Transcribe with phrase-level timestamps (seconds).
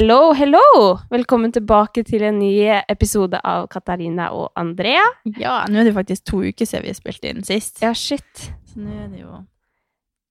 [0.00, 0.60] Hello, hello!
[1.12, 2.54] Velkommen tilbake til en ny
[2.88, 5.02] episode av Katarina og Andrea.
[5.36, 7.82] Ja, nå er det faktisk to uker siden vi spilte inn sist.
[7.84, 8.46] Ja, shit.
[8.70, 9.42] Så nå er det jo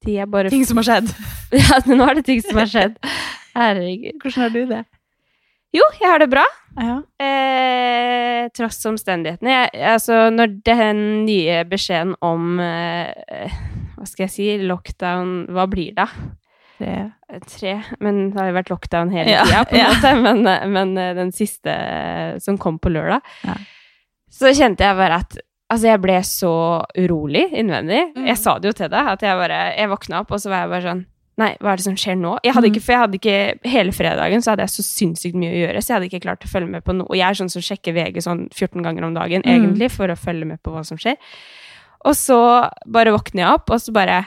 [0.07, 1.13] De er bare ting som har skjedd.
[1.61, 2.97] Ja, nå er det ting som har skjedd.
[3.53, 4.17] Herregud.
[4.23, 4.81] Hvordan har du det?
[5.77, 6.47] Jo, jeg har det bra.
[6.81, 6.97] Ja.
[7.21, 9.53] Eh, tross omstendighetene.
[9.53, 13.53] Jeg, altså, når den nye beskjeden om eh,
[13.99, 14.51] Hva skal jeg si?
[14.65, 16.09] Lockdown Hva blir det?
[16.79, 17.11] Det.
[17.45, 17.73] Tre.
[17.99, 19.89] Men det har jo vært lockdown hele Ja, tida, på en ja.
[19.91, 20.13] måte.
[20.25, 23.55] Men, men eh, den siste eh, som kom på lørdag, Ja.
[24.31, 25.37] så kjente jeg bare at
[25.69, 26.49] Altså, jeg ble så
[26.97, 27.99] urolig innvendig.
[28.15, 28.23] Mm.
[28.25, 30.63] Jeg sa det jo til deg, at jeg bare Jeg våkna opp, og så var
[30.63, 31.03] jeg bare sånn
[31.39, 32.31] Nei, hva er det som skjer nå?
[32.43, 32.73] Jeg hadde Mm.
[32.73, 35.83] ikke, for jeg hadde ikke Hele fredagen så hadde jeg så sinnssykt mye å gjøre,
[35.85, 37.05] så jeg hadde ikke klart å følge med på noe.
[37.07, 39.53] Og jeg er sånn som sjekker VG sånn 14 ganger om dagen, Mm.
[39.53, 41.15] egentlig, for å følge med på hva som skjer.
[42.03, 42.39] Og så
[42.87, 44.25] bare våkner jeg opp, og så bare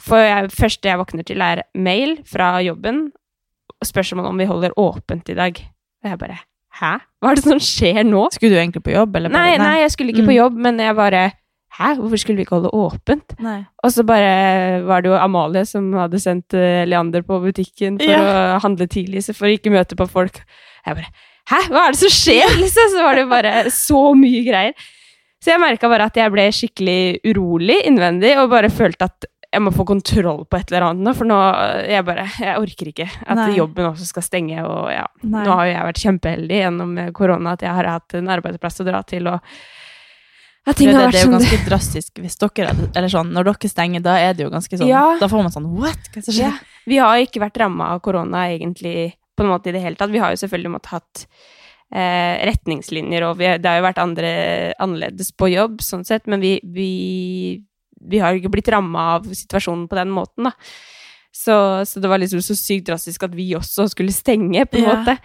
[0.00, 3.10] For jeg, første jeg våkner til, er mail fra jobben,
[3.82, 5.58] og spørsmål om vi holder åpent i dag.
[6.04, 6.38] Og jeg bare
[6.72, 6.94] Hæ?
[7.20, 8.22] Hva er det som skjer nå?
[8.32, 9.28] Skulle du egentlig på jobb, eller?
[9.28, 10.38] Nei, bare- nei, jeg skulle ikke på Mm.
[10.40, 11.32] jobb, men jeg bare
[11.72, 13.34] Hæ, hvorfor skulle vi ikke holde åpent?
[13.40, 13.64] Nei.
[13.84, 18.12] Og så bare var det jo Amalie som hadde sendt eh, Leander på butikken for
[18.12, 20.40] å handle tidlig, så for å ikke møte på folk.
[20.86, 21.08] Jeg bare
[21.48, 22.48] Hæ, hva er det som skjer?
[22.62, 24.74] Liksom, så var det bare så mye greier.
[25.42, 29.60] Så jeg merka bare at jeg ble skikkelig urolig innvendig, og bare følte at jeg
[29.60, 31.38] må få kontroll på et eller annet nå, for nå
[31.84, 33.50] jeg bare Jeg orker ikke at Nei.
[33.58, 35.04] jobben også skal stenge, og ja.
[35.22, 35.44] Nei.
[35.44, 38.80] Nå har jo jeg vært kjempeheldig gjennom eh, korona at jeg har hatt en arbeidsplass
[38.80, 39.40] å dra til, og
[40.62, 43.70] jeg det, har det er jo ganske ganske drastisk hvis dere Eller sånn, når dere
[43.70, 45.02] stenger, da er det jo ganske sånn Ja.
[45.20, 46.06] Da får man sånn What?
[46.12, 46.52] Hva er det skjer?
[46.52, 46.84] Ja.
[46.86, 50.12] Vi har ikke vært ramma av korona egentlig på en måte i det hele tatt.
[50.12, 51.26] Vi har jo selvfølgelig måttet hatt
[51.92, 54.32] eh, retningslinjer, og vi, det har jo vært andre,
[54.82, 56.90] annerledes på jobb, sånn sett, men vi, vi,
[58.08, 60.52] vi har ikke blitt ramma av situasjonen på den måten, da.
[61.32, 61.54] Så,
[61.88, 64.94] så det var liksom så sykt drastisk at vi også skulle stenge, på en Ja.
[64.94, 65.18] måte.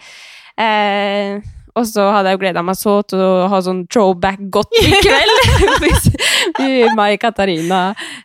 [0.57, 1.41] Eh,
[1.77, 6.07] og så hadde jeg jo gleda meg så til å ha sånn throwback-godteri i kveld.
[6.97, 7.81] Meg, Katarina,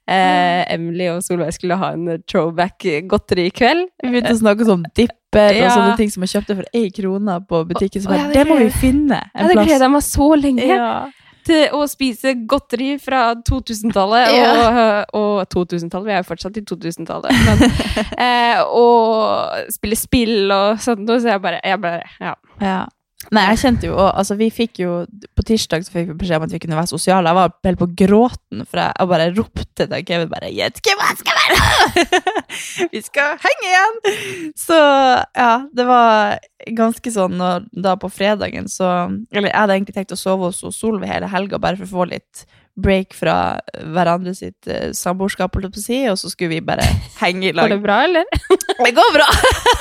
[0.08, 3.88] eh, Emily og Solveig skulle ha en throwback-godteri i kveld.
[4.02, 5.66] Vi begynte å snakke om dipper Ja.
[5.66, 8.02] og sånne ting som jeg kjøpte for én krone på butikken.
[8.04, 9.42] Så bare, det må vi finne en plass.
[9.42, 10.88] Jeg hadde gleda meg så lenge Ja.
[11.46, 14.32] Til å spise godteri fra 2000-tallet.
[14.36, 14.52] Ja.
[15.12, 17.30] Og, og 2000-tallet, vi er jo fortsatt i 2000-tallet.
[18.22, 22.34] Eh, og spille spill og sånt så jeg bare, jeg bare ja.
[22.62, 22.82] Ja.
[23.30, 24.94] Nei, jeg kjente jo Altså, vi fikk jo
[25.36, 27.30] På tirsdag så fikk vi beskjed om at vi kunne være sosiale.
[27.30, 31.04] Jeg var helt på gråten, for jeg, jeg bare ropte til Kevin bare 'Gjett hvem
[31.06, 34.00] jeg skal være!' vi skal henge igjen!
[34.58, 34.78] Så
[35.38, 36.40] ja, det var
[36.76, 38.88] ganske sånn og da på fredagen så
[39.32, 42.10] Eller jeg hadde egentlig tenkt å sove hos Solveig hele helga bare for å få
[42.12, 42.44] litt
[42.80, 43.58] break fra
[43.94, 46.86] hverandre sitt uh, samboerskap, og så skulle vi bare
[47.20, 47.68] henge i lag.
[47.68, 48.24] Går det bra, eller?
[48.84, 49.28] Det går bra!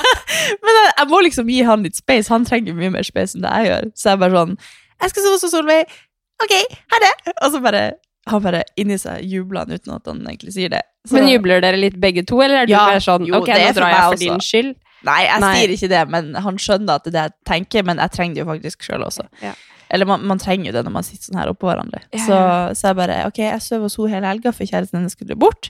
[0.64, 2.28] Men jeg, jeg må liksom gi han litt space.
[2.32, 3.90] Han trenger mye mer space enn det jeg gjør.
[3.96, 4.56] Så jeg bare sånn
[5.02, 5.98] Jeg skal sove hos Solveig.
[6.42, 6.54] Ok,
[6.92, 7.12] ha det!
[7.32, 7.82] Og så bare
[8.30, 10.82] Han bare inni seg jubler han uten at han egentlig sier det.
[11.08, 13.50] Så, Men jubler dere litt begge to, eller er du Ja, bare sånn jo, Ok,
[13.50, 14.24] det nå drar jeg for også.
[14.26, 14.72] din skyld.
[15.02, 15.52] Nei, jeg Nei.
[15.58, 17.86] sier ikke det, men han skjønner at det er det jeg tenker.
[17.88, 19.26] Men jeg trenger det jo faktisk sjøl også.
[19.42, 19.54] Ja.
[19.92, 22.00] Eller man, man trenger jo det når man sitter sånn her oppå hverandre.
[22.14, 22.54] Ja, Så, ja.
[22.78, 25.68] så jeg bare Ok, jeg sover hos henne hele helga, for kjæresten hennes skulle bort.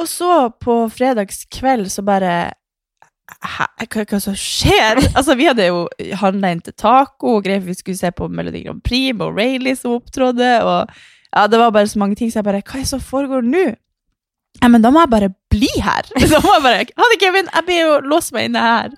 [0.00, 2.32] Og så på fredagskveld så bare
[3.30, 4.98] Hæ, hva, hva som skjer?
[5.18, 5.84] Altså, vi hadde jo
[6.18, 9.78] handla inn til taco og greier, vi skulle se på Melodi Grand Prix med Rayleigh
[9.78, 10.90] som opptrådde, og
[11.30, 13.46] ja, det var bare så mange ting, så jeg bare Hva er det som foregår
[13.46, 13.68] nå?
[14.60, 16.08] Ja, men da må jeg bare bli her!
[16.32, 17.48] Da må jeg bare Ha det, Kevin!
[17.48, 18.96] Jeg blir jo låst meg inne her.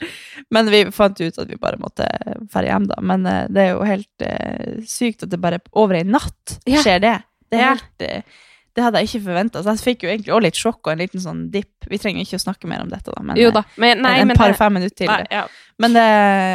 [0.52, 2.08] Men vi fant ut at vi bare måtte
[2.50, 2.98] dra hjem, da.
[3.02, 7.02] Men uh, det er jo helt uh, sykt at det bare over ei natt skjer
[7.04, 7.18] det.
[7.52, 8.40] Det helt uh,
[8.72, 9.60] det hadde jeg ikke forventa.
[9.60, 11.88] Så jeg fikk jo egentlig også litt sjokk og en liten sånn dipp.
[11.90, 13.24] Vi trenger ikke å snakke mer om dette, da.
[13.24, 13.66] Men, Jo da.
[13.76, 15.12] Men, nei, en men par-fem minutter til.
[15.12, 15.44] nei, ja.
[15.82, 16.06] Men det,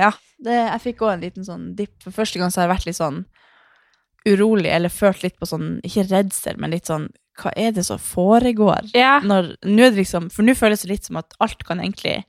[0.01, 0.09] ja,
[0.47, 1.93] det, jeg fikk òg en liten sånn dipp.
[2.05, 3.21] For første gang så har jeg vært litt sånn
[4.27, 7.05] urolig, eller følt litt på sånn, ikke redsel, men litt sånn
[7.37, 8.89] Hva er det som foregår?
[8.97, 9.19] ja.
[9.23, 12.23] Når, nå det liksom, for nå føles det litt som at alt kan egentlig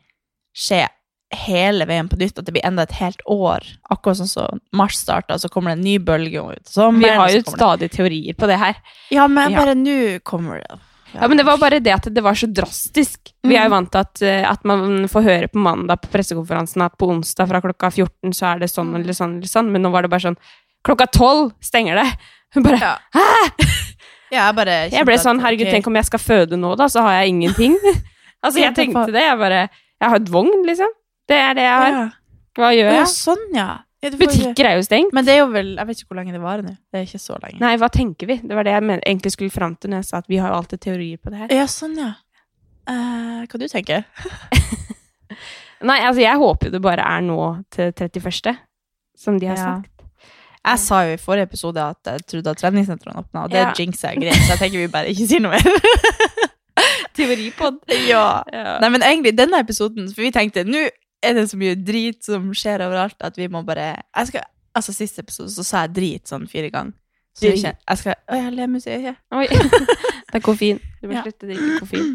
[0.56, 0.86] skje
[1.44, 3.64] hele veien på nytt, at det blir enda et helt år.
[3.92, 6.68] Akkurat sånn som mars starta, så kommer det en ny bølge ut.
[6.72, 8.76] sommeren, Vi har jo så stadig teorier på det her.
[9.12, 9.58] Ja, men Ja.
[9.64, 10.78] bare nå kommer det.
[11.14, 13.32] Ja, men det var bare det at det var så drastisk.
[13.44, 16.82] Vi er jo vant til at, eh, at man får høre på mandag på pressekonferansen
[16.84, 19.82] at på onsdag fra klokka 14 så er det sånn eller sånn eller sånn, men
[19.82, 20.36] nå var det bare sånn
[20.84, 22.18] Klokka 12 stenger det!
[22.54, 22.96] Hun bare Ja.
[23.14, 23.48] Ja,
[24.32, 25.78] jeg bare Jeg ble sånn, herregud, okay.
[25.78, 27.76] tenk om jeg skal føde nå, da, så har jeg ingenting.
[28.44, 29.24] altså, jeg tenkte det.
[29.24, 30.94] Jeg bare Jeg har et vogn, liksom.
[31.28, 32.16] Det er det jeg har.
[32.58, 32.98] Hva gjør jeg?
[32.98, 33.68] ja, sånn, ja.
[34.04, 35.12] ja Butikker er jo stengt.
[35.16, 36.72] Men det er jo vel Jeg vet ikke hvor lenge det varer nå.
[36.88, 37.60] Det er ikke så lenge.
[37.62, 38.38] Nei, hva tenker vi?
[38.42, 40.62] Det var det jeg egentlig skulle fram til når jeg sa at vi har jo
[40.62, 41.54] alltid teorier på det her.
[41.60, 42.14] Ja, sånn, ja.
[42.88, 44.06] Uh, hva du tenker
[45.88, 47.38] Nei, altså, jeg håper jo det bare er nå
[47.74, 48.56] til 31.,
[49.18, 49.74] som de har Ja.
[49.76, 49.97] sagt.
[50.66, 53.72] Jeg sa jo i forrige episode at jeg trodde at treningssentrene åpna, og det Ja.
[53.78, 55.62] jinxer jeg greit, så jeg tenker vi bare ikke sier noe mer.
[57.16, 57.78] Teoripod.
[58.08, 58.42] ja.
[58.52, 58.78] Ja.
[58.82, 60.84] Nei, men egentlig denne episoden, for vi tenkte nå
[61.22, 64.42] er det så mye drit som skjer overalt, at vi må bare jeg skal,
[64.78, 66.92] Altså, Siste episode så sa jeg drit sånn fire ganger.
[67.34, 69.00] Så jeg, kjenner, jeg skal Å, jeg ler musikk.
[69.08, 69.14] Ja.
[69.34, 69.46] Oi.
[70.30, 70.78] det er koffein.
[71.00, 71.22] Du må Ja.
[71.24, 72.12] slutte å drikke koffein.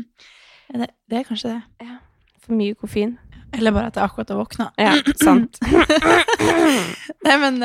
[0.72, 1.62] Det, det er kanskje det.
[1.84, 1.98] Ja.
[2.46, 3.18] For mye koffein.
[3.54, 4.70] Eller bare at jeg akkurat har våkna.
[4.80, 5.60] Ja, sant.
[7.24, 7.60] Nei, men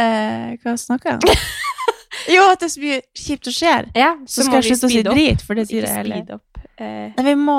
[0.00, 1.48] eh, Hva snakker jeg om?
[2.34, 3.90] jo, at det er så mye kjipt som skjer.
[3.98, 6.40] Ja, Så, så skal jeg slutte å si drit, for det sier jeg heller.
[6.80, 7.58] Eh, Nei, vi må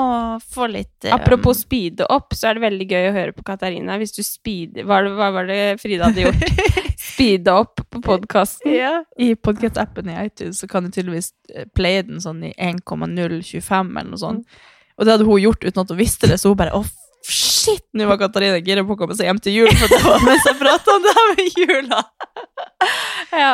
[0.50, 1.12] få litt um...
[1.14, 3.94] apropos speede opp, så er det veldig gøy å høre på Katarina.
[4.00, 4.80] Hvis du speed...
[4.82, 6.42] Hva, hva var det Frida hadde gjort?
[7.12, 8.72] Speede opp på podkasten.
[8.74, 8.92] ja.
[9.18, 14.10] I podcast-appen i iTunes så kan du tydeligvis eh, playe den sånn i 1,025 eller
[14.10, 14.60] noe sånt.
[14.98, 16.82] Og det hadde hun gjort uten at hun visste det, så hun bare Å,
[17.62, 17.84] shit!
[17.96, 20.48] Nå var Katarina gira på å komme seg hjem til jul, for det var mens
[20.48, 22.02] jeg prata om det her med jula.
[23.32, 23.52] Ja.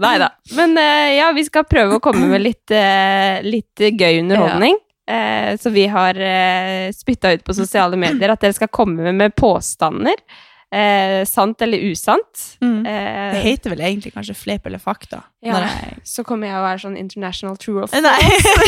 [0.00, 0.30] Nei da.
[0.56, 4.78] Men eh, ja, vi skal prøve å komme med litt, eh, litt gøy underholdning.
[5.06, 9.18] Eh, så vi har uh, spytta ut på sosiale medier at dere skal komme med,
[9.20, 10.16] med påstander.
[10.72, 12.56] Eh, sant eller usant.
[12.60, 12.86] Mm.
[12.86, 15.20] Eh, Det heter vel egentlig kanskje fleip eller fakta.
[15.44, 15.58] Ja.
[15.58, 15.98] Når jeg...
[16.08, 18.16] så kommer jeg å være sånn international true of Nei.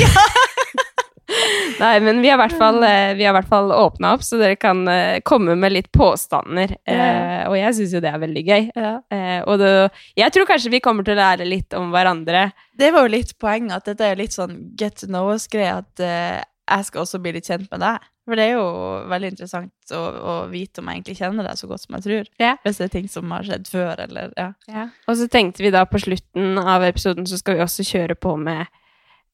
[1.81, 4.25] Nei, men vi har i hvert fall, eh, vi har i hvert fall åpna opp,
[4.27, 6.77] så dere kan eh, komme med litt påstander.
[6.85, 8.71] Eh, og jeg syns jo det er veldig gøy.
[8.77, 9.75] Eh, og det,
[10.21, 12.49] jeg tror kanskje vi kommer til å lære litt om hverandre.
[12.79, 16.05] Det var jo litt poenget, at dette er litt sånn get to know us-greie, at
[16.05, 18.11] eh, jeg skal også bli litt kjent med deg.
[18.25, 18.69] For det er jo
[19.13, 22.31] veldig interessant å, å vite om jeg egentlig kjenner deg så godt som jeg tror.
[22.41, 22.55] Ja.
[22.65, 24.87] Hvis det er ting som har skjedd før, eller ja.
[25.05, 28.33] Og så tenkte vi da på slutten av episoden så skal vi også kjøre på
[28.41, 28.65] med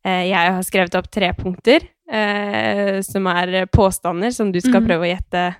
[0.04, 1.80] Jeg har skrevet opp tre punkter
[2.10, 4.86] eh, som er påstander som du skal Mhm.
[4.88, 5.54] prøve å gjette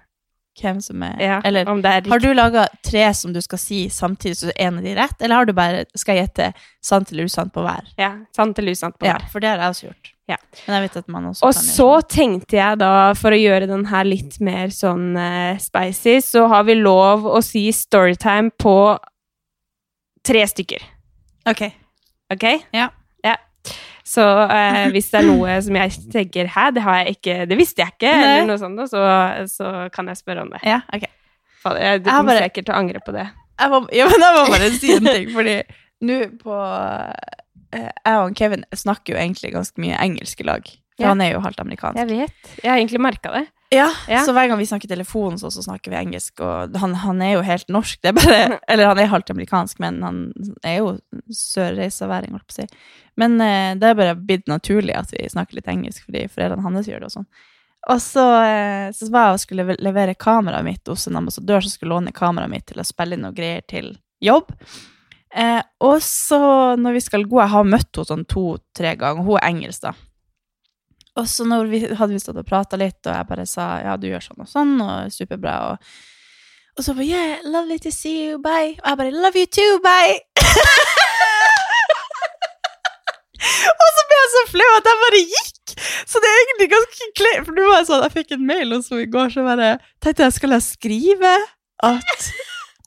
[0.61, 3.57] Hvem som er ja, Eller om det er har du laga tre som du skal
[3.59, 6.49] si samtidig, så en av de rett, eller har du bare skal jeg gjette
[6.83, 7.87] sant eller usant på hver?
[7.97, 9.29] Ja, sant eller usant på Ja, hver.
[9.31, 10.11] for det har jeg også gjort.
[10.29, 10.37] Ja.
[10.67, 13.69] Men jeg vet at man også Og kan så tenkte jeg da, for å gjøre
[13.69, 18.99] den her litt mer sånn uh, spicy, så har vi lov å si storytime på
[20.27, 20.83] tre stykker.
[21.49, 21.63] Ok.
[22.35, 22.45] Ok?
[22.75, 22.91] Ja.
[24.11, 27.59] Så eh, hvis det er noe som jeg tenker Hæ, det har jeg ikke Det
[27.61, 28.31] visste jeg ikke, Nei.
[28.39, 29.03] eller noe sånt, så,
[29.53, 30.63] så kan jeg spørre om det.
[30.67, 31.05] Ja, ok.
[31.63, 33.27] Fader, jeg- Du Jeg kommer bare- sikkert til å angre på det.
[33.61, 35.57] Jeg må, ja, men jeg må bare si en ting, fordi
[36.09, 36.57] nå på
[37.77, 40.65] eh, Jeg og Kevin snakker jo egentlig ganske mye engelsk i lag.
[40.97, 41.09] For Ja.
[41.13, 41.97] han er jo halvt amerikansk.
[42.01, 42.55] Jeg vet.
[42.65, 43.47] Jeg har egentlig merka det.
[43.71, 44.25] Ja, Ja.
[44.27, 46.41] Så hver gang vi snakker telefon, så, så snakker vi engelsk.
[46.43, 48.01] Og han, han er jo helt norsk.
[48.03, 50.19] Det bare, eller han er halvt amerikansk, men han
[50.67, 50.97] er jo
[51.31, 52.67] sørreisaværing, holdt på å si.
[53.21, 56.91] Men eh, det er bare blitt naturlig at vi snakker litt engelsk, fordi foreldrene hans
[56.91, 57.31] gjør det og sånn.
[57.89, 61.73] Og så, eh, så var jeg og skulle levere kameraet mitt hos en ambassadør som
[61.73, 64.51] skulle låne kameraet mitt til å spille inn noe greier til jobb.
[65.31, 66.41] Eh, og så
[66.77, 69.95] når vi skal gå, jeg har møtt henne sånn to-tre ganger, hun er engelsk da.
[71.21, 73.97] Og så når vi, hadde vi stått og prata litt, og jeg bare sa ja,
[74.01, 75.75] du gjør sånn og sånn, og superbra, og,
[76.79, 78.73] og så bare yeah, lovely to see you, bye.
[78.81, 80.17] Og jeg bare love you too, bye.
[83.81, 85.75] og så ble jeg så flau at jeg bare gikk.
[86.09, 88.69] Så det er egentlig ganske kleint, for nå var jeg sånn, jeg fikk en mail
[88.79, 89.69] også i går, så bare
[90.03, 91.35] tenkte jeg, skal jeg skrive
[91.87, 92.31] at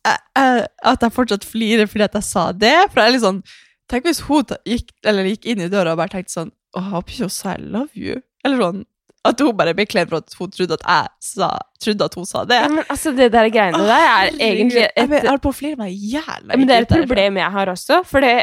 [0.04, 2.76] jeg, at jeg fortsatt flirer fordi at jeg sa det?
[2.90, 3.40] For jeg er litt sånn,
[3.92, 7.14] tenk hvis hun gikk, gikk inn i døra og bare tenkte sånn, å, jeg håper
[7.14, 8.22] ikke hun sa I love you.
[8.46, 8.86] Eller sånn,
[9.26, 11.50] at hun bare ble kledd for at hun trodde at jeg sa,
[11.80, 12.58] trodde at hun sa det.
[12.60, 15.78] Ja, men altså, det der greiene der er egentlig et jeg holder på å flire
[15.80, 16.50] meg i hjel.
[16.50, 18.02] Men det er et problem jeg har også.
[18.10, 18.34] For det,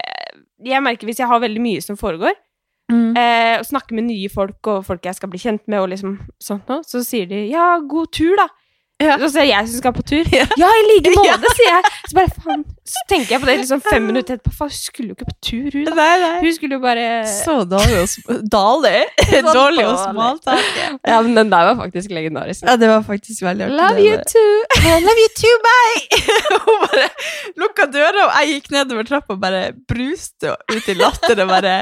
[0.65, 2.33] jeg merker hvis jeg har veldig mye som foregår,
[2.91, 3.13] Mm.
[3.17, 6.17] eh, og snakker med nye folk og folk jeg skal bli kjent med, og liksom
[6.43, 8.49] sånt noe, så sier de 'ja, god tur', da.
[9.01, 9.15] Ja.
[9.23, 10.29] Så ser jeg som skal på tur.
[10.35, 10.45] Ja.
[10.61, 11.37] Ja, i like Ja.
[11.39, 11.93] måte, sier jeg.
[12.11, 14.53] Så bare faen, så tenker jeg på det liksom fem minutter etterpå.
[14.59, 15.91] Faen, hun skulle jo ikke på tur, hun.
[15.97, 16.33] Nei, nei.
[16.43, 18.45] Hun skulle jo bare Så dårlig og smalt.
[18.53, 19.01] Dårlig?
[19.61, 20.51] Dårlig og smalt.
[21.09, 22.67] Ja, men den der var faktisk legendarisk.
[22.69, 23.81] Ja, det var faktisk veldig artig.
[23.81, 24.55] Love you too.
[24.81, 26.23] I love you too, bye!
[26.67, 27.09] Hun bare
[27.65, 31.41] lukka døra, og jeg gikk nedover trappa og bare bruste ut i latter.
[31.47, 31.77] Og bare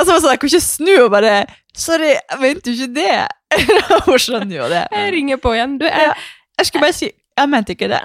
[0.00, 1.32] Altså, så var sånn, jeg kunne ikke snu og bare
[1.76, 3.16] Sorry, jeg mente jo ikke det.
[4.06, 4.80] Hun skjønner jo det.
[4.94, 5.74] Jeg ringer på igjen.
[5.80, 6.06] Du, Ja.
[6.10, 6.14] jeg,
[6.60, 8.00] Jeg skulle bare si Jeg mente ikke det.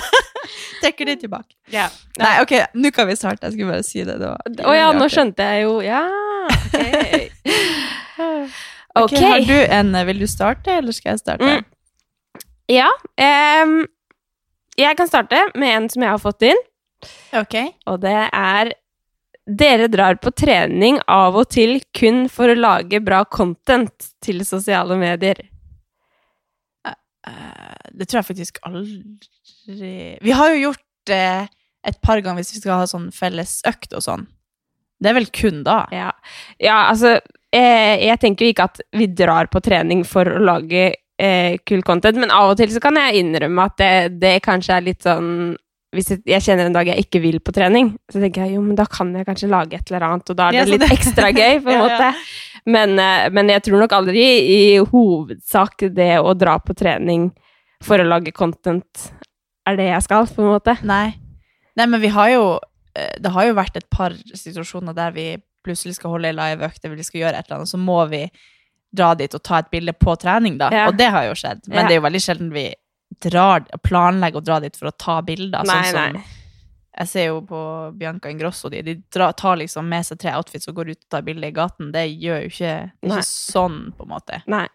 [0.80, 1.54] Trekker det tilbake.
[1.72, 1.86] ja.
[2.20, 3.46] Nei, ok, nå kan vi starte.
[3.48, 4.16] Jeg skulle bare si det.
[4.20, 4.34] Å
[4.68, 6.04] oh, ja, nå skjønte jeg jo Ja,
[6.50, 6.78] ok.
[8.90, 9.22] Okay.
[9.22, 9.22] Ok.
[9.22, 11.46] Har du en Vil du starte, eller skal jeg starte?
[11.46, 12.42] Mm.
[12.74, 12.88] Ja.
[13.62, 13.76] Um,
[14.78, 16.58] jeg kan starte med en som jeg har fått inn,
[17.38, 17.54] Ok.
[17.86, 18.72] og det er
[19.50, 24.98] Dere drar på trening av og til kun for å lage bra content til sosiale
[25.00, 25.40] medier.
[27.30, 31.48] Eh, det tror jeg faktisk aldri Vi har jo gjort det
[31.88, 34.26] et par ganger hvis vi skal ha sånn felles økt og sånn.
[35.00, 35.84] Det er vel kun da.
[35.94, 36.10] Ja,
[36.60, 37.16] ja altså
[37.50, 41.82] jeg, Jeg tenker jo ikke at vi drar på trening for å lage eh, kul
[41.86, 45.08] content, men av og til så kan jeg innrømme at det, det kanskje er litt
[45.08, 45.56] sånn
[45.90, 48.76] hvis jeg, kjenner en dag jeg ikke vil på trening, så tenker jeg jo, men
[48.78, 51.58] da kan jeg kanskje lage et eller annet, og da er det litt ekstra gøy,
[51.64, 52.10] på en måte.
[52.66, 54.24] Men, eh, men jeg tror nok aldri
[54.54, 57.30] i hovedsak det å dra på trening
[57.84, 59.10] for å lage content
[59.68, 60.76] er det jeg skal, på en måte.
[60.84, 61.14] Nei.
[61.78, 62.44] Nei, men vi har jo
[62.96, 65.26] eh, Det har jo vært et par situasjoner der vi
[65.64, 68.24] plutselig skal holde ei liveøkt, eller vi skal gjøre et eller annet, så må vi
[68.96, 70.70] dra dit og ta et bilde på trening, da.
[70.74, 70.86] Ja.
[70.88, 71.66] Og det har jo skjedd.
[71.68, 71.86] Men Ja.
[71.86, 72.64] det er jo veldig sjelden vi
[73.20, 75.62] drar, planlegger å dra dit for å ta bilder.
[75.68, 76.24] Nei, sånn som nei.
[77.00, 77.60] Jeg ser jo på
[77.96, 81.24] Bianca Ingrosso, de, de tar liksom med seg tre outfits og går ut og tar
[81.24, 81.92] bilde i gaten.
[81.94, 82.74] Det gjør jo ikke,
[83.06, 84.42] ikke sånn, på en måte.
[84.52, 84.66] Nei.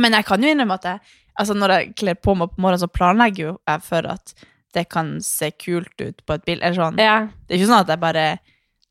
[0.00, 1.02] Men jeg kan jo innrømme at jeg,
[1.42, 4.32] altså når jeg kler på meg på morgenen, så planlegger jo jeg for at
[4.72, 6.72] det kan se kult ut på et bilde.
[6.78, 7.00] Sånn.
[7.02, 7.18] Ja.
[7.44, 8.24] Det er ikke sånn at jeg bare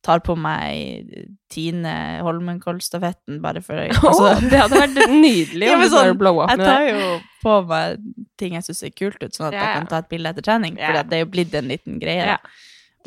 [0.06, 1.10] tar på meg
[1.52, 6.20] Tine Holmenkollstafetten bare for altså, oh, det hadde vært nydelig Ja, om du bare sånn,
[6.22, 6.76] blow up Jeg med det.
[6.76, 7.10] tar jo
[7.44, 8.02] på meg
[8.40, 10.46] ting jeg syns ser kult ut, sånn at Ja, jeg kan ta et bilde etter
[10.46, 10.80] trening.
[10.80, 10.92] Ja.
[10.92, 12.36] For det er jo blitt en liten greie.
[12.36, 12.38] Ja.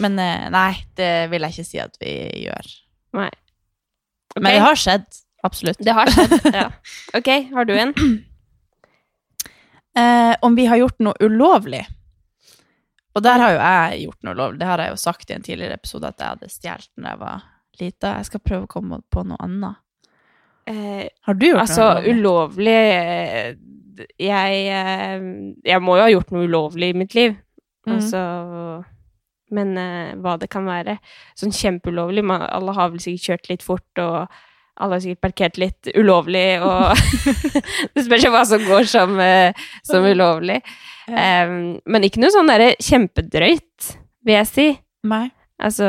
[0.00, 2.14] Men eh, nei, det vil jeg ikke si at vi
[2.46, 2.72] gjør.
[3.18, 3.30] Nei.
[4.38, 5.08] Men det har skjedd.
[5.44, 5.80] Absolutt.
[5.82, 6.68] Det har skjedd, ja.
[7.18, 7.96] Ok, har du en?
[9.92, 11.82] Eh, om vi har gjort noe ulovlig.
[13.12, 14.60] Og der har jo jeg gjort noe ulovlig.
[14.62, 17.20] Det har jeg jo sagt i en tidligere episode at jeg hadde stjålet da jeg
[17.20, 17.42] var
[17.80, 18.12] lita.
[18.16, 19.82] Jeg skal prøve å komme på noe annet.
[20.70, 22.72] Eh, Har du gjort altså, noe ulovlig?
[22.72, 23.54] ulovlig eh,
[24.22, 25.24] jeg, eh,
[25.66, 27.34] jeg må jo ha gjort noe ulovlig i mitt liv.
[27.86, 27.96] Mm.
[27.96, 28.22] Altså
[29.52, 30.96] Men eh, hva det kan være.
[31.38, 32.24] Sånn kjempeulovlig.
[32.24, 34.30] Man, alle har vel sikkert kjørt litt fort, og
[34.80, 36.96] alle har sikkert parkert litt ulovlig, og
[37.92, 39.20] Det spørs jo hva som går som,
[39.84, 40.62] som ulovlig.
[41.10, 43.92] Um, men ikke noe sånn derre kjempedrøyt,
[44.24, 44.68] vil jeg si.
[45.10, 45.26] Nei.
[45.62, 45.88] Altså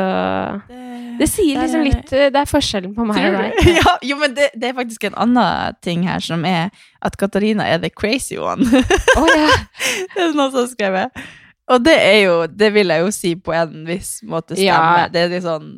[0.68, 0.83] Det
[1.30, 3.68] sier liksom litt eh, Det er forskjellen på meg og deg.
[3.78, 7.66] Ja, jo, men det, det er faktisk en annen ting her, som er at Katarina
[7.70, 8.66] er the crazy one.
[9.18, 9.50] Oh, ja.
[10.14, 11.24] det er noen som skrevet.
[11.72, 15.06] Og det er jo, det vil jeg jo si på en viss måte stemmer.
[15.06, 15.10] Ja.
[15.12, 15.74] Det er litt sånn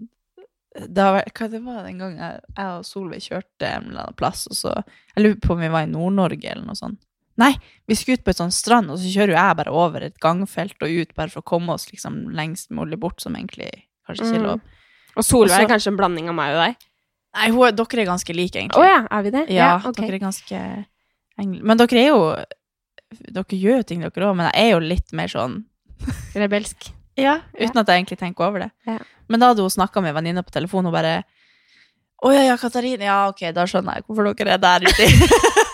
[0.77, 4.03] det har vært, Hva det var den gangen jeg, jeg og Solveig kjørte en eller
[4.03, 4.73] annen plass, og så
[5.15, 7.01] Jeg lurer på om vi var i Nord-Norge eller noe sånt.
[7.41, 7.51] Nei,
[7.89, 10.17] vi skulle ut på et sånt strand, og så kjører jo jeg bare over et
[10.21, 13.71] gangfelt og ut bare for å komme oss liksom lengst mulig bort, som egentlig
[14.09, 14.65] kanskje ikke er Mm.
[15.17, 16.77] Og Solveig er kanskje en blanding av meg og deg?
[17.37, 18.85] Nei, hun, er- dere er ganske like, Å egentlig.
[18.89, 19.45] ja, er vi det?
[19.53, 19.97] Ja, ok.
[20.01, 20.61] dere er ganske
[21.39, 21.63] engel...
[21.63, 22.21] Men dere er jo
[23.37, 25.61] Dere gjør jo ting, dere òg, men jeg er jo litt mer sånn
[26.41, 26.89] Rebelsk.
[27.17, 28.71] Ja, uten at jeg egentlig tenker over det.
[28.89, 28.99] Ja.
[29.31, 31.23] Men da hadde hun snakka med venninna på telefon, og bare
[32.25, 33.05] Å ja, ja, Katarina.
[33.07, 35.07] Ja, ok, da skjønner jeg hvorfor dere er der ute.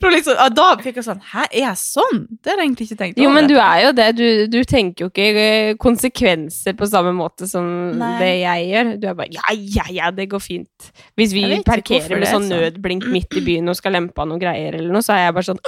[0.00, 2.22] Liksom, da fikk jeg sånn Hæ, er jeg sånn?
[2.40, 3.24] Det har jeg egentlig ikke tenkt over.
[3.26, 4.06] Jo, men du er jo det.
[4.16, 7.66] Du, du tenker jo ikke eh, konsekvenser på samme måte som
[8.00, 8.14] Nei.
[8.22, 8.92] det jeg gjør.
[9.02, 9.44] Du er bare ja,
[9.76, 10.90] ja, ja, det går fint.
[11.20, 12.56] Hvis vi parkerer med sånn sånn.
[12.56, 15.36] nødblink midt i byen og skal lempe av noen greier eller noe, så er jeg
[15.36, 15.62] bare sånn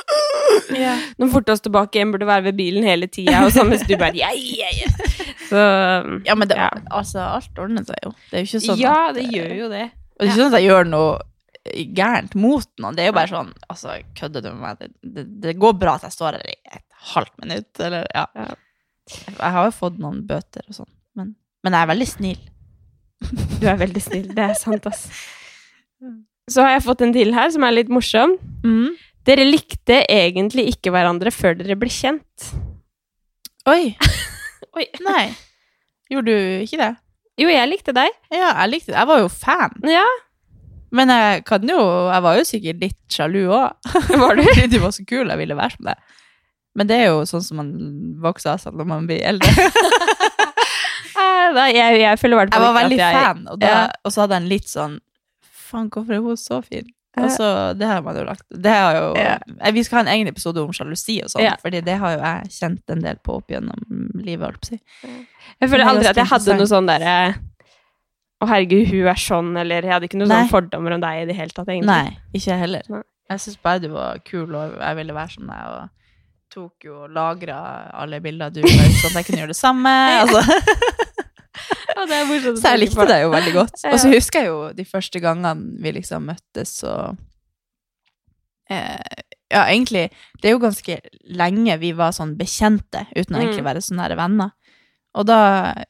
[0.77, 1.01] yeah.
[1.21, 3.95] Nå forte oss tilbake igjen, burde være ved bilen hele tida, og sånn mens du
[4.01, 4.91] bare ja, ja, ja.
[5.49, 5.61] Så
[6.27, 6.71] ja, men det, Ja.
[6.91, 8.15] altså, alt ordner seg jo.
[8.31, 9.85] Det er jo ikke sånn Ja, det gjør jo det.
[9.93, 11.13] Og det er ikke sånn at jeg gjør noe
[11.71, 12.97] gærent mot noen.
[12.97, 14.81] Det er jo bare sånn Altså, kødder du med meg?
[14.81, 18.25] Det, det, det går bra at jeg står her i et halvt minutt, eller ja.
[18.39, 18.49] Ja.
[19.29, 22.43] Jeg har jo fått noen bøter og sånn, men, men jeg er veldig snill.
[23.63, 24.29] Du er veldig snill.
[24.35, 25.07] Det er sant, ass.
[26.51, 28.35] Så har jeg fått en til her som er litt morsom.
[28.67, 28.97] Mm.
[29.27, 32.49] Dere likte egentlig ikke hverandre før dere ble kjent.
[33.71, 33.95] Oi.
[34.79, 34.89] Oi.
[35.07, 35.29] Nei.
[36.11, 36.91] Gjorde du ikke det?
[37.41, 38.11] Jo, jeg likte deg.
[38.35, 38.99] Ja, jeg likte deg.
[38.99, 39.79] Jeg var jo fan.
[39.89, 40.07] Ja,
[40.93, 41.79] Men jeg kan jo
[42.13, 43.93] Jeg var jo sikkert litt sjalu òg.
[44.23, 44.43] var?
[44.43, 46.19] Fordi du var så kul, jeg ville være som deg.
[46.79, 47.73] Men det er jo sånn som man
[48.23, 49.53] vokser av seg når man blir eldre.
[51.13, 53.73] Eh, jeg, jeg hvert Jeg var veldig jeg fan, og, da,
[54.03, 54.95] og så hadde jeg en litt sånn
[55.53, 56.89] Faen, hvorfor er hun så fin?
[57.21, 57.47] Og så,
[57.77, 59.35] det har man jo lagt det har jo, Ja.
[59.61, 61.55] Eh, Vi skal ha en egen episode om sjalusi og sånn, Ja.
[61.61, 64.73] Fordi det har jo jeg kjent en del på opp gjennom livet.
[64.73, 67.17] Jeg føler er aldri at jeg hadde noe sånn derre
[68.43, 71.27] Å, herregud, hun er sånn, eller jeg hadde ikke noen sånne fordommer om deg i
[71.31, 71.87] det hele tatt, egentlig.
[71.95, 72.87] Nei, ikke heller.
[72.91, 73.03] Nei.
[73.31, 75.69] Jeg syns bare du var kul, og jeg ville være som deg.
[75.77, 75.89] Og
[76.53, 77.61] tok jo og lagra
[78.03, 79.95] alle bilder du la ut, sånn at jeg kunne gjøre det samme.
[80.23, 80.43] Altså.
[81.93, 83.75] Ja, det er morsomt Så jeg likte deg jo veldig godt.
[83.93, 87.19] Og så husker jeg jo de første gangene vi liksom møttes og
[88.73, 89.21] eh,
[89.53, 90.07] Ja, egentlig
[90.41, 90.97] Det er jo ganske
[91.37, 93.43] lenge vi var sånn bekjente, uten å Mm.
[93.45, 94.51] egentlig være sånne her venner.
[95.13, 95.39] Og da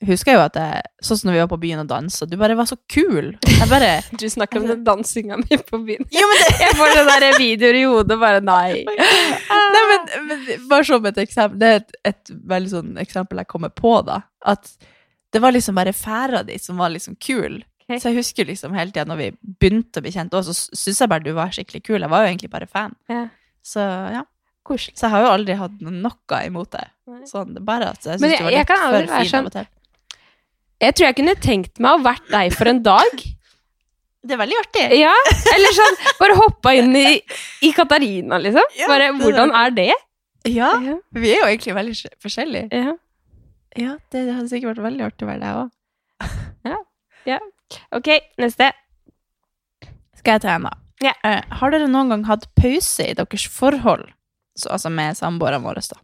[0.02, 2.34] husker jeg jo at jeg, sånn som når vi var på byen og dansa, du
[2.40, 3.28] bare var så kul.
[3.46, 6.08] Jeg bare Du snakker om den dansinga mi på byen.
[6.10, 8.82] Jo, men det, Jeg får sånne der videoer i hodet, bare nei.
[9.72, 13.50] Nei, men, men bare som et eksempel, det er et, et veldig sånn eksempel jeg
[13.52, 14.24] kommer på, da.
[14.48, 14.74] At
[15.32, 17.62] det var liksom bare færa di som var liksom kul.
[17.86, 18.00] Okay.
[18.02, 19.30] Så jeg husker liksom hele tida når vi
[19.62, 22.00] begynte å bli kjent, òg, så syns jeg bare du var skikkelig kul.
[22.00, 22.98] Jeg var jo egentlig bare fan.
[23.10, 23.26] Ja.
[23.62, 24.26] Så ja.
[24.64, 24.94] Koselig.
[24.98, 26.84] Så jeg har jo aldri hatt noe imot det.
[27.30, 29.66] Sånn, bare at jeg syns det var litt for fin sånn- av og til.
[30.82, 33.22] Jeg tror jeg kunne tenkt meg å vært deg for en dag.
[34.22, 34.82] Det er veldig artig.
[35.00, 35.10] Ja,
[35.50, 37.16] eller sånn, bare hoppa inn i,
[37.66, 38.62] i Katarina, liksom.
[38.78, 39.88] Ja, Bare, hvordan er det?
[40.46, 40.94] Ja, Ja.
[41.10, 42.68] vi er jo egentlig veldig forskjellige.
[42.70, 42.92] Ja.
[43.74, 45.70] Ja, det hadde sikkert vært veldig artig å være deg òg.
[47.96, 48.68] Ok, neste.
[50.18, 50.72] Skal jeg ta en, da?
[51.02, 51.12] Ja.
[51.26, 54.06] Eh, har dere noen gang hatt pause i deres forhold?
[54.62, 55.98] Så, altså med samboerne våre, da.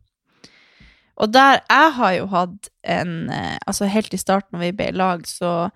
[1.18, 4.90] Og der Jeg har jo hatt en eh, Altså helt i starten når vi ble
[4.92, 5.70] i lag, så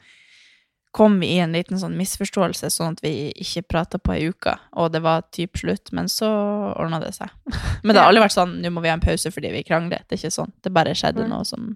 [0.93, 4.53] kom vi i en liten sånn misforståelse, sånn at vi ikke prata på ei uke,
[4.77, 6.29] og det var typ slutt, men så
[6.77, 7.31] ordna det seg.
[7.83, 10.05] Men det har aldri vært sånn 'nå må vi ha en pause fordi vi krangler'.
[10.05, 10.53] Det er ikke sånn.
[10.63, 11.71] Det bare skjedde noe som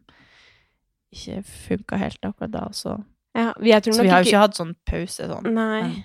[1.16, 2.98] ikke funka helt akkurat da, så
[3.36, 5.48] Ja, vi, Så vi har jo ikke hatt sånn pause sånn.
[5.54, 5.82] Nei.
[5.82, 6.04] Men-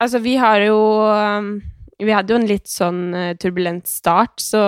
[0.00, 0.76] Altså, vi har jo
[1.12, 1.62] um,
[2.00, 4.62] Vi hadde jo en litt sånn uh, turbulent start, så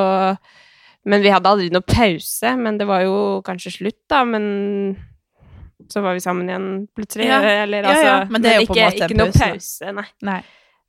[1.03, 2.53] Men vi hadde aldri noe pause.
[2.55, 4.21] Men det var jo kanskje slutt, da.
[4.29, 4.45] Men
[5.91, 7.27] så var vi sammen igjen plutselig.
[7.27, 7.41] Ja.
[7.43, 10.07] Eller altså ja, men det er jo på en måte ikke noe pause, nei.
[10.29, 10.41] Nei.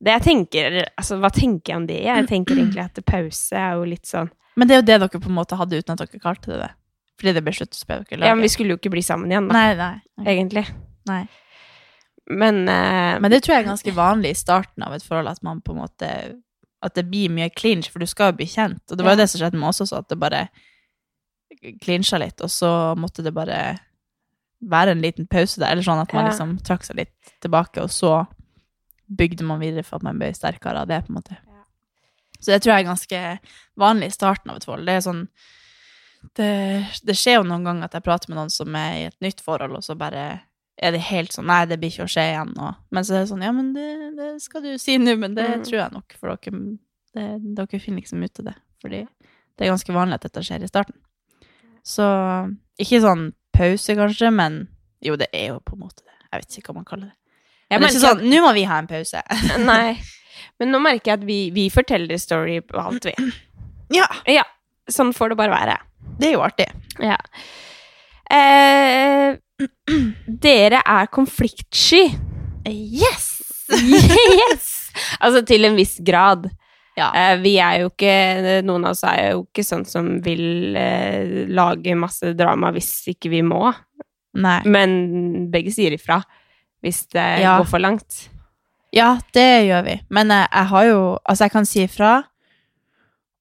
[0.04, 2.00] Det jeg tenker Altså, hva tenker jeg om det?
[2.04, 5.22] Jeg tenker egentlig at pause er jo litt sånn Men det er jo det dere
[5.24, 6.72] på en måte hadde uten at dere kalte det det.
[7.22, 8.28] Fordi det ble slutt, så ble dere laget.
[8.30, 9.56] Ja, men vi skulle jo ikke bli sammen igjen, da.
[9.56, 9.94] Nei, nei.
[10.20, 10.26] nei.
[10.34, 10.66] Egentlig.
[11.10, 11.24] nei.
[12.30, 15.44] Men, eh, Men det tror jeg er ganske vanlig i starten av et forhold, at
[15.44, 16.10] man på en måte
[16.84, 18.82] At det blir mye clinch, for du skal jo bli kjent.
[18.92, 19.24] Og det var jo Ja.
[19.24, 20.50] det som skjedde med oss også, at det bare
[21.82, 23.80] clincha litt, og så måtte det bare
[24.62, 27.90] være en liten pause der, eller sånn at man liksom trakk seg litt tilbake, og
[27.90, 28.28] så
[29.08, 31.38] bygde man videre for at man ble sterkere av det, på en måte.
[32.40, 33.40] Så det tror jeg er ganske
[33.80, 34.86] vanlig i starten av et forhold.
[34.86, 35.28] Det er sånn
[36.36, 39.20] det, det skjer jo noen ganger at jeg prater med noen som er i et
[39.22, 40.42] nytt forhold, og så bare
[40.82, 42.54] er det helt sånn Nei, det blir ikke å skje igjen.
[42.58, 42.72] nå.
[42.92, 45.46] men så er det sånn Ja, men det, det skal du si nå, men det
[45.48, 45.64] Mm.
[45.64, 46.78] tror jeg nok, for dere,
[47.14, 48.56] det, dere finner liksom ut av det.
[48.82, 49.02] Fordi
[49.58, 50.96] det er ganske vanlig at dette skjer i starten.
[51.86, 52.04] Så
[52.82, 54.68] ikke sånn pause, kanskje, men
[55.04, 56.16] jo, det er jo på en måte det.
[56.32, 57.18] Jeg vet ikke hva man kaller det.
[57.70, 59.22] jeg Men det er ikke sånn Nå må vi ha en pause.
[59.70, 60.00] Nei.
[60.60, 63.14] Men nå merker jeg at vi, vi forteller story på alt, vi.
[64.00, 64.44] ja, Ja,
[64.90, 65.78] sånn får det bare være.
[66.20, 66.68] det er jo artig.
[67.00, 67.18] Ja.
[68.34, 69.38] Eh,
[70.44, 72.06] dere er konfliktsky.
[72.70, 73.30] Yes!
[73.74, 74.70] Yes!
[75.24, 76.44] Altså til en viss grad.
[77.00, 77.08] Ja.
[77.18, 81.48] Eh, vi er jo ikke Noen av oss er jo ikke sånn som vil eh,
[81.50, 83.72] lage masse drama hvis ikke vi må.
[84.38, 84.60] Nei.
[84.70, 84.94] Men
[85.54, 86.20] begge sier ifra
[86.84, 87.56] hvis det Ja.
[87.62, 88.28] går for langt.
[88.94, 89.98] Ja, det gjør vi.
[90.14, 92.12] Men jeg, jeg har jo Altså, jeg kan si ifra,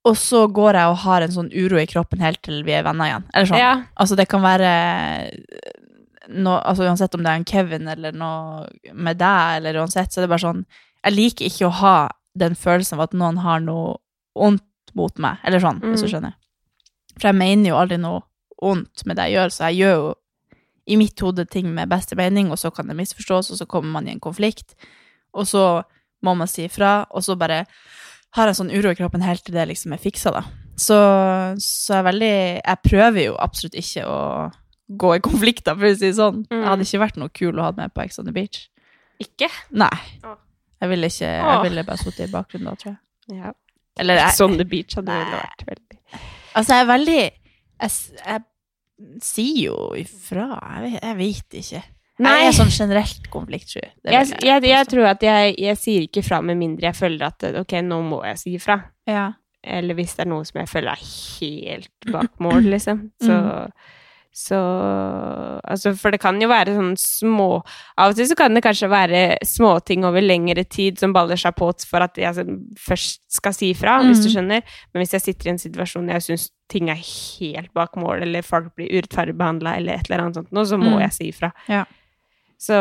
[0.09, 2.87] og så går jeg og har en sånn uro i kroppen helt til vi er
[2.87, 3.29] venner igjen.
[3.35, 3.61] Eller sånn.
[3.61, 3.75] Ja.
[4.01, 4.73] Altså, det kan være
[6.35, 10.21] noe Altså, uansett om det er en Kevin eller noe med deg, eller uansett, så
[10.21, 10.65] er det bare sånn
[11.05, 11.97] Jeg liker ikke å ha
[12.39, 13.97] den følelsen av at noen har noe
[14.37, 14.63] ondt
[14.95, 16.13] mot meg, eller sånn, hvis du Mm.
[16.13, 16.35] skjønner.
[17.19, 18.23] For jeg mener jo aldri noe
[18.63, 20.15] ondt med det jeg gjør, så jeg gjør jo
[20.87, 23.91] i mitt hode ting med beste mening, og så kan det misforstås, og så kommer
[23.93, 24.75] man i en konflikt,
[25.35, 25.85] og så
[26.25, 27.67] må man si ifra, og så bare
[28.35, 30.43] har jeg sånn uro i kroppen helt til det liksom er fiksa, da.
[30.77, 30.97] Så,
[31.61, 34.51] så jeg er veldig Jeg prøver jo absolutt ikke å
[34.99, 36.43] gå i konflikter, for å si det sånn.
[36.51, 36.59] Mm.
[36.61, 38.69] Jeg hadde ikke vært noe kul å ha med på Ex on the Beach.
[39.23, 39.49] Ikke?
[39.71, 39.93] Nei.
[40.27, 40.37] Åh.
[40.83, 43.39] Jeg ville ikke Jeg ville bare sittet i bakgrunnen da, tror jeg.
[43.39, 43.53] Ja.
[44.03, 45.29] Eller jeg, on The Beach hadde Nei.
[45.31, 45.99] vært veldig
[46.57, 47.91] Altså, jeg er veldig Jeg,
[48.25, 48.41] jeg
[49.23, 50.47] sier jo ifra.
[50.57, 51.83] Jeg vet, jeg vet ikke.
[52.23, 52.33] Nei.
[52.43, 53.85] Jeg er sånn generelt konfliktsky.
[54.05, 57.25] Det jeg, jeg, jeg tror at jeg, jeg sier ikke fra med mindre jeg føler
[57.31, 58.81] at ok, nå må jeg si ifra.
[59.11, 59.29] ja.
[59.63, 63.05] Eller hvis det er noe som jeg føler er helt bak mål, liksom.
[63.23, 63.71] Så, Mm.
[64.33, 64.59] Så
[65.69, 67.49] Altså, for det kan jo være sånn små
[68.01, 71.55] Av og til så kan det kanskje være småting over lengre tid som baller seg
[71.59, 72.45] på for at jeg altså,
[72.81, 74.35] først skal si ifra, hvis du Mm.
[74.35, 74.63] skjønner.
[74.93, 78.23] Men hvis jeg sitter i en situasjon der jeg syns ting er helt bak mål,
[78.23, 81.01] eller folk blir urettferdig behandla, eller et eller annet sånt, nå, så må Mm.
[81.01, 81.53] jeg si ifra.
[81.69, 81.85] Ja.
[82.59, 82.75] Så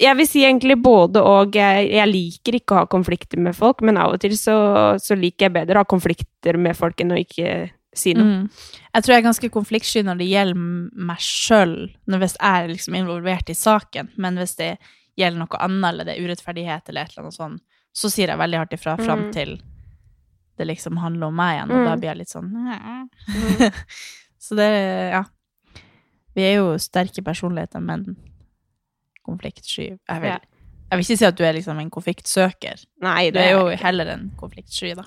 [0.00, 1.52] jeg vil si egentlig både og.
[1.52, 5.14] Jeg, jeg liker ikke å ha konflikter med folk, men av og til så, så
[5.18, 8.24] liker jeg bedre å ha konflikter med folk enn å ikke si noe.
[8.24, 8.50] Mm.
[8.94, 10.54] Jeg tror jeg er ganske konfliktsky når det gjelder
[11.08, 11.74] meg sjøl,
[12.06, 14.10] hvis jeg er liksom involvert i saken.
[14.16, 14.76] Men hvis det
[15.18, 18.38] gjelder noe annet, eller det er urettferdighet, eller et eller annet sånt, så sier jeg
[18.38, 19.32] veldig hardt ifra fram Mm.
[19.32, 19.56] til
[20.58, 22.00] det liksom handler om meg igjen, og da Mm.
[22.00, 22.52] blir jeg litt sånn
[24.38, 24.70] så det
[25.12, 25.24] Ja.
[26.34, 28.16] Vi er jo sterke personligheter, men
[29.26, 29.98] konfliktsky.
[30.08, 32.84] Jeg vil, jeg vil ikke si at du er liksom en konfliktsøker.
[33.02, 35.04] Nei, Du er jo heller en konfliktsky, da.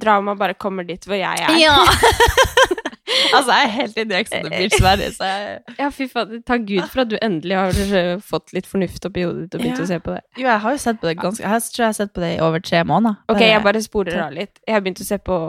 [0.00, 1.56] Drama bare kommer dit hvor jeg er.
[1.60, 1.76] Ja!
[3.36, 6.06] altså, jeg er helt inne i Ex on the Beach Sverige, så jeg Ja, fy
[6.10, 6.42] faen.
[6.46, 9.64] Takk Gud for at du endelig har eh, fått litt fornuft oppi hodet ditt og
[9.64, 9.84] begynt Ja.
[9.84, 10.22] å se på det.
[10.38, 12.30] Jo, jeg har jo sett på det ganske Jeg tror jeg har sett på det
[12.36, 13.18] i over tre måneder.
[13.32, 14.58] Ok, jeg bare sporer av litt.
[14.66, 15.40] Jeg har begynt å se på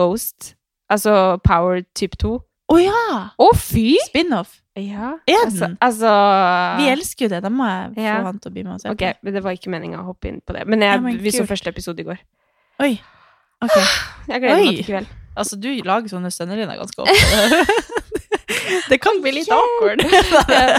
[0.00, 0.54] Ghost.
[0.90, 2.32] Altså Power type 2.
[2.70, 3.04] Å ja!
[3.42, 3.96] Å, fy!
[4.06, 4.56] Spin-off.
[4.78, 5.16] Ja.
[5.26, 6.10] Altså, altså
[6.78, 7.40] Vi elsker jo det.
[7.42, 8.20] Da må jeg få Ja.
[8.24, 9.12] han til å bli med og se Ok, på.
[9.26, 10.62] men det var ikke meninga å hoppe inn på det.
[10.70, 12.20] Men, jeg, Ja, men vi så første episode i går.
[12.80, 12.92] Oi.
[13.64, 13.76] Ok.
[14.30, 15.08] Jeg gleder meg til kveld.
[15.40, 17.64] Altså, du lager sånne sønner ganske ofte.
[18.90, 20.02] det kan bli litt awkward.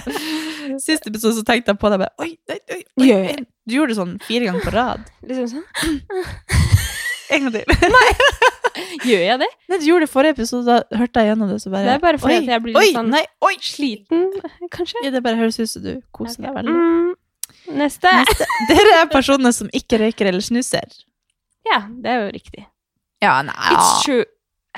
[0.86, 2.82] Siste episode så tenkte jeg på det bare Oi, oi, oi.
[3.12, 3.36] oi.
[3.68, 5.08] Du gjorde det sånn fire ganger på rad.
[5.28, 6.00] Liksom sånn.
[7.32, 7.92] En gang til.
[7.94, 8.08] Nei.
[9.08, 9.48] Gjør jeg det?
[9.72, 12.02] Nei, du gjorde det forrige episode, da hørte jeg gjennom det, så bare Det er
[12.04, 13.54] bare fordi oi, jeg blir litt sånn- Nei, oi!
[13.64, 14.26] Sliten,
[14.74, 15.00] kanskje?
[15.06, 16.74] Ja, det bare høres ut som du koser deg veldig.
[16.76, 17.14] Mm,
[17.80, 18.12] neste.
[18.20, 18.48] Neste.
[18.68, 20.92] Dere er personer som ikke røyker eller snuser.
[21.69, 22.65] Ja, det er jo riktig.
[23.21, 24.26] Ja, nei, It's true.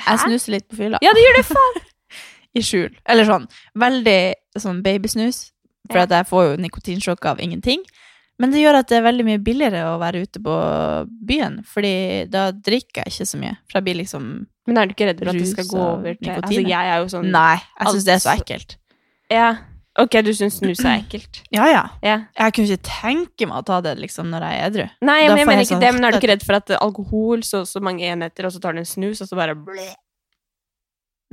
[0.04, 0.98] Jeg snuser litt på fylla.
[1.04, 1.82] Ja, det gjør det, faen!
[2.58, 2.90] I skjul.
[3.10, 3.46] Eller sånn
[3.80, 4.18] veldig
[4.62, 5.50] sånn babysnus,
[5.90, 6.04] for Ja.
[6.06, 7.82] at jeg får jo nikotinsjokk av ingenting.
[8.38, 10.54] Men det gjør at det er veldig mye billigere å være ute på
[11.26, 13.56] byen, fordi da drikker jeg ikke så mye.
[13.70, 14.24] For jeg blir liksom
[14.66, 16.42] Men er du ikke redd for at det skal gå over til nikotin?
[16.48, 18.76] Altså, jeg er jo sånn Nei, jeg syns det er så ekkelt.
[19.30, 19.48] Ja.
[20.00, 21.38] Ok, du syns snus er ekkelt?
[21.54, 21.82] Ja, ja.
[22.02, 22.16] Ja.
[22.34, 24.86] Jeg kunne ikke tenke meg å ta det liksom når jeg er edru.
[25.06, 27.44] Nei, men jeg mener ikke sånn det, men er du ikke redd for at alkohol,
[27.46, 29.92] så så mange enheter, og så tar du en snus, og så bare bleh?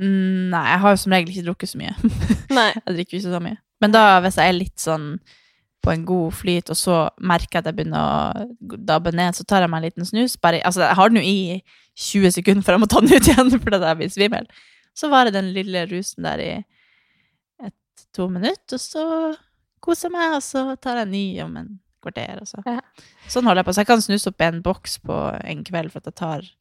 [0.01, 1.93] Mm, Nei, jeg har jo som regel ikke drukket så mye.
[2.57, 2.69] Nei.
[2.77, 3.57] Jeg drikker ikke så mye.
[3.81, 5.07] Men da, hvis jeg er litt sånn
[5.81, 8.01] på en god flyt, og så merker jeg at jeg begynner
[8.77, 10.37] å dabbe ned, så tar jeg meg en liten snus.
[10.37, 11.63] Bare, altså, jeg har den jo i
[11.97, 14.45] 20 sekunder før jeg må ta den ut igjen fordi jeg blir svimmel.
[14.97, 16.51] Så varer den lille rusen der i
[18.11, 19.05] ett-to minutter, og så
[19.81, 21.69] koser jeg meg, og så tar jeg en ny om en
[22.03, 22.41] kvarter.
[22.45, 22.59] Så.
[22.65, 22.81] Ja.
[23.29, 23.75] Sånn holder jeg på.
[23.75, 26.51] Så jeg kan snuse opp en boks på en kveld for at jeg tar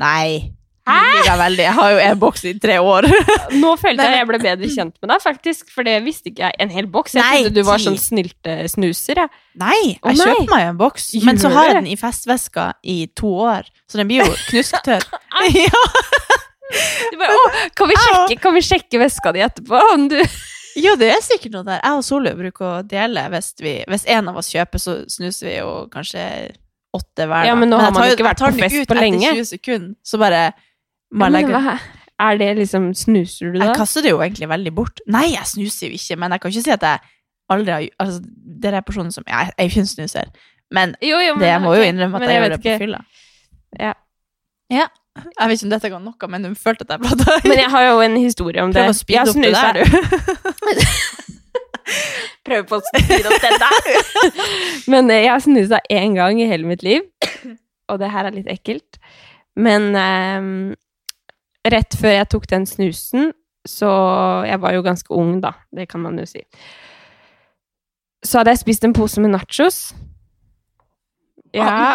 [0.00, 0.58] Nei!
[0.82, 1.26] Jeg,
[1.60, 3.06] jeg har jo en boks i tre år.
[3.62, 6.56] Nå følte jeg jeg ble bedre kjent med deg, faktisk, for det visste ikke jeg.
[6.64, 7.14] En hel boks?
[7.14, 9.28] Jeg Nei, trodde du var sånn snyltesnuser, Ja.
[9.62, 10.16] Nei, jeg oh, nei.
[10.16, 13.68] kjøper meg jo en boks, men så har jeg den i festveska i to år,
[13.86, 15.06] så den blir jo knusktørr.
[15.68, 15.84] ja.
[17.12, 17.38] Du bare,
[17.78, 19.84] kan, vi sjekke, kan vi sjekke veska di etterpå?
[19.92, 20.18] Om du
[20.80, 21.80] Jo, det er sikkert noe der.
[21.82, 25.48] Jeg og Solveig bruker å dele hvis, vi, hvis en av oss kjøper, så snuser
[25.48, 26.22] vi jo kanskje
[26.96, 27.48] åtte hver.
[27.48, 29.24] Ja, men nå har man jo ikke vært på fest på lenge.
[29.24, 30.44] Etter 20 sekunder, så bare
[31.12, 31.74] må jeg Men legge hva
[32.22, 33.66] Er det liksom Snuser du da?
[33.66, 35.02] Jeg kaster det jo egentlig veldig bort.
[35.12, 37.12] Nei, jeg snuser jo ikke, men jeg kan ikke si at jeg
[37.52, 38.22] aldri har altså,
[38.64, 40.32] det er personen som Jeg, jeg er jo ikke snuser,
[40.72, 43.04] men Jo, jo, det, jeg må jo innrømme at jeg, jeg, gjør det på fylla.
[43.80, 43.92] Ja.
[44.72, 44.88] ja.
[45.12, 47.34] Jeg vet ikke om dette ga noe, men hun følte at jeg prata.
[47.44, 48.86] Men jeg har jo en historie om det.
[48.86, 50.48] Prøv å speede opp det der, du.
[52.46, 53.90] Prøver på å speede opp den der.
[54.92, 57.04] Men eh, jeg har snusa én gang i hele mitt liv,
[57.90, 58.98] og det her er litt ekkelt.
[59.58, 60.40] Men eh,
[61.74, 63.88] rett før jeg tok den snusen, så
[64.42, 65.52] Jeg var jo ganske ung, da.
[65.70, 66.40] Det kan man jo si.
[68.26, 69.92] Så hadde jeg spist en pose med nachos.
[71.54, 71.94] Ja.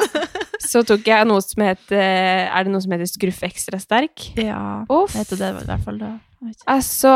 [0.64, 4.30] Så tok jeg noe som het eh, Er det noe som heter Skruff ekstra sterk?
[4.38, 4.86] Ja.
[4.88, 5.16] Uff.
[5.18, 6.64] Jeg det i hvert fall ikke.
[6.70, 7.14] Altså,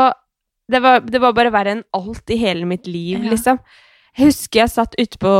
[0.70, 3.30] det var, det var bare verre enn alt i hele mitt liv, Ja.
[3.34, 3.58] liksom.
[4.12, 5.30] Jeg husker jeg satt ute på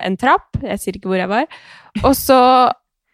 [0.00, 1.44] en trapp, jeg sier ikke hvor jeg var,
[2.02, 2.38] og så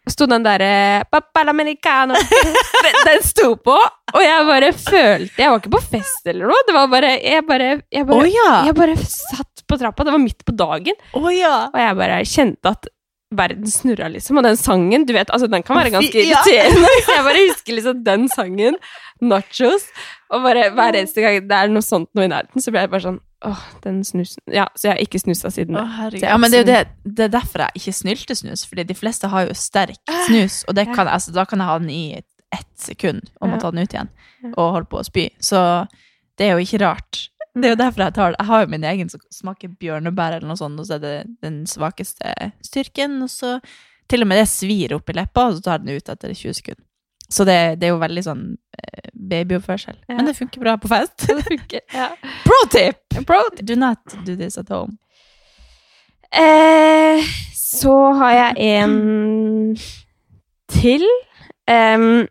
[0.09, 2.15] sto den derre Pappa l'americano
[2.85, 6.63] den, den sto på, og jeg bare følte Jeg var ikke på fest eller noe,
[6.65, 8.53] det var bare Jeg bare, jeg bare, ja!
[8.69, 10.95] jeg bare satt på trappa, det var midt på dagen,
[11.35, 11.53] ja!
[11.69, 12.89] og jeg bare kjente at
[13.35, 14.39] verden snurra, liksom.
[14.41, 16.89] Og den sangen, du vet, altså den kan være ganske irriterende.
[16.89, 17.01] Ja.
[17.15, 18.77] jeg bare husker liksom den sangen,
[19.21, 19.85] nachos,
[20.33, 22.93] og bare hver eneste gang det er noe sånt noe i nærheten, så blir jeg
[22.93, 26.19] bare sånn Åh, den snusen Ja, så jeg har ikke snusa siden det.
[26.25, 29.29] Ja, men det er jo det, det er derfor jeg ikke snyltesnus, fordi de fleste
[29.31, 32.67] har jo sterk snus, og det kan, altså, da kan jeg ha den i ett
[32.81, 34.11] sekund og må ta den ut igjen
[34.49, 35.29] og holde på å spy.
[35.39, 35.61] Så
[36.39, 37.29] det er jo ikke rart.
[37.55, 38.39] Det er jo derfor jeg tar det.
[38.39, 41.15] Jeg har jo min egen som smaker bjørnebær eller noe sånt, og så er det
[41.45, 43.57] den svakeste styrken, og så
[44.09, 46.59] til og med det svir opp i leppa, og så tar den ut etter 20
[46.61, 46.85] sekunder.
[47.29, 49.99] Så det, det er jo veldig sånn eh, babyoppførsel.
[50.07, 50.15] Ja.
[50.17, 51.27] Men det funker bra på fest.
[51.29, 51.83] Det funker.
[51.93, 52.09] Ja.
[52.47, 53.03] Pro tip!
[53.61, 54.97] Do not do this at home.
[56.33, 57.21] Eh,
[57.53, 59.77] så har jeg en
[60.73, 61.05] til.
[61.69, 62.25] Um,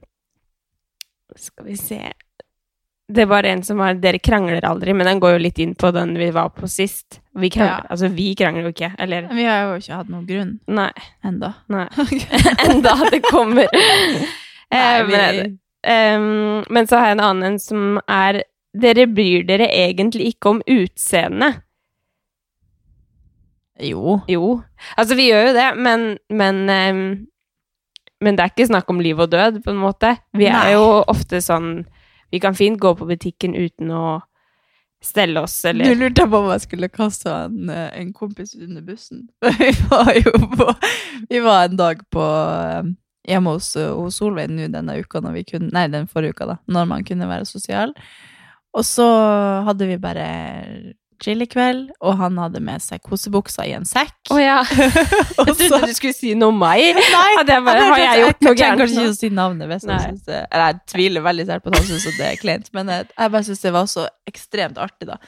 [1.39, 2.01] skal vi se
[3.09, 5.91] Det var en som var 'Dere krangler aldri', men den går jo litt inn på
[5.93, 7.21] den vi var på sist.
[7.35, 7.91] Vi krangler, Ja.
[7.91, 8.95] Altså, vi krangler jo ikke.
[8.99, 10.91] Eller Vi har jo ikke hatt noen grunn Nei.
[11.25, 11.55] enda.
[11.69, 11.87] nei.
[12.69, 13.67] Enda det kommer.
[14.71, 15.59] Eh, Nei, vi- men,
[16.21, 18.43] um, men så har jeg en annen en som er
[18.79, 21.63] dere bryr dere egentlig ikke om utseendet.
[23.81, 24.21] Jo.
[24.29, 24.63] Jo.
[24.99, 27.27] Altså, vi gjør jo det, men, men um,
[28.21, 30.17] Men det er ikke snakk om liv og død, på en måte.
[30.35, 30.67] Vi Nei.
[30.67, 31.87] er jo ofte sånn
[32.31, 34.21] Vi kan fint gå på butikken uten å
[35.05, 38.83] stelle oss, eller Du lurte på om jeg skulle kaste en, eh, en kompis under
[38.83, 39.29] bussen.
[39.61, 40.73] Vi var jo på
[41.29, 42.91] Vi var en dag på eh,
[43.29, 46.57] hjemme hos, hos Solveig nå denne uka, når vi kunne, nei, den forrige uka, da,
[46.67, 47.93] når man kunne være sosial.
[48.73, 49.07] Og så
[49.67, 50.29] hadde vi bare
[51.23, 54.15] chillekveld, og han hadde med seg kosebuksa i en sekk.
[54.31, 54.61] Oh, ja.
[54.69, 56.95] Jeg trodde du skulle si noe om meg.
[56.99, 59.71] Nei, At jeg bare, har jeg gjort noe trenger gærent kanskje ikke å si navnet
[59.71, 62.41] hvis han syns det Eller jeg tviler veldig sterkt på at han syns det er
[62.41, 65.19] kleint, men jeg, jeg bare syns det var så ekstremt artig, da.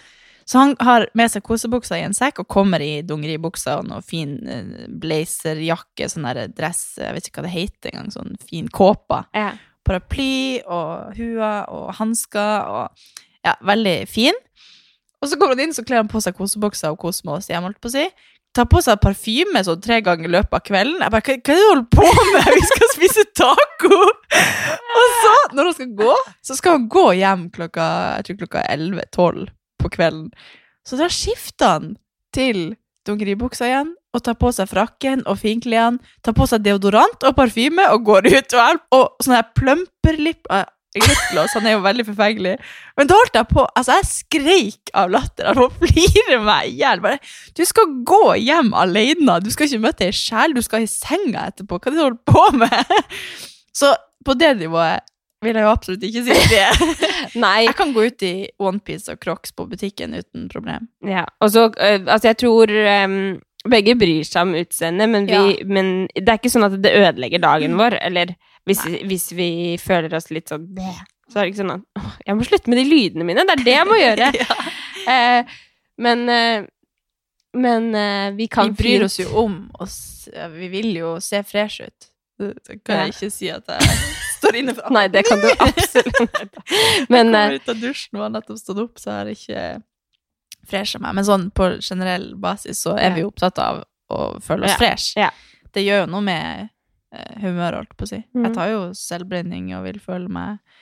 [0.50, 4.03] Så han har med seg kosebuksa i en sekk og kommer i dungeribuksa og noe
[4.03, 8.66] fin eh, blazerjakke, sånn der dress, jeg vet ikke hva det heter engang, sånn fin
[8.66, 9.24] kåpa.
[9.37, 9.53] Ja.
[9.87, 13.12] Paraply og hua og hansker og
[13.46, 14.37] ja, veldig fin.
[15.20, 17.50] Og så kommer han inn, så kler han på seg kosebuksa og koser med oss
[17.50, 17.68] hjemme.
[17.68, 18.06] holdt på å si.
[18.56, 21.04] Tar på seg parfyme sånn tre ganger i løpet av kvelden.
[21.04, 22.48] Jeg bare, hva, hva er det du holder på med?
[22.56, 24.00] Vi skal spise taco!
[24.00, 26.16] Og så, når han skal gå,
[26.48, 27.87] så skal han gå hjem klokka,
[28.18, 29.46] jeg tror klokka 11-12
[29.80, 30.28] på kvelden.
[30.88, 31.92] Så da skifter han
[32.35, 32.72] til
[33.06, 37.87] dungeribuksa igjen, og tar på seg frakken og finklærne, tar på seg deodorant og parfyme
[37.94, 38.56] og går ut.
[38.59, 40.50] Og, og sånn her plumperlipp
[40.96, 42.55] eh, han er jo veldig forfengelig.
[42.98, 45.46] Men da holdt jeg på Altså, jeg skreik av latter.
[45.53, 47.05] Han holdt på flire meg i hjel.
[47.57, 49.37] Du skal gå hjem alene.
[49.44, 50.57] Du skal ikke møte ei sjel.
[50.57, 51.79] Du skal i senga etterpå.
[51.79, 53.07] Hva er det du holder på med?
[53.81, 53.92] Så
[54.26, 55.07] på det nivået
[55.40, 56.96] vil jeg jo absolutt ikke si det.
[57.44, 57.62] Nei.
[57.64, 60.90] Jeg kan gå ut i onepiece og crocs på butikken uten problem.
[61.07, 61.22] Ja.
[61.40, 62.74] Og så, altså, jeg tror
[63.05, 63.20] um
[63.68, 67.42] begge bryr seg om utseendet, men, vi- men det er ikke sånn at det ødelegger
[67.42, 67.96] dagen vår.
[68.00, 68.31] Eller
[68.68, 69.49] hvis, hvis vi
[69.81, 70.66] føler oss litt sånn
[71.31, 73.44] Så er det ikke sånn at «Åh, jeg må slutte med de lydene mine.
[73.46, 74.29] Det er det jeg må gjøre.
[74.37, 74.59] Ja.
[75.14, 75.57] Eh,
[75.99, 76.66] men eh,
[77.55, 80.29] men eh, vi kan Vi bryr oss jo om oss.
[80.55, 82.07] Vi vil jo se fresh ut.
[82.40, 83.96] Så kan jeg ikke si at jeg
[84.38, 84.87] står inne for.
[84.96, 86.61] Nei, det kan du absolutt.
[87.12, 89.64] Men Jeg kommer ut av dusjen og har nettopp stått opp, så har jeg ikke
[90.70, 91.16] fresha meg.
[91.18, 94.79] Men sånn på generell basis så er vi jo opptatt av å føle oss Ja.
[94.81, 95.12] fresh.
[95.18, 95.31] Ja.
[95.75, 96.70] Det gjør jo noe med
[97.14, 98.20] eh, humøret, holdt på å si.
[98.35, 98.44] Mm.
[98.46, 100.79] Jeg tar jo selvbrenning og vil føle meg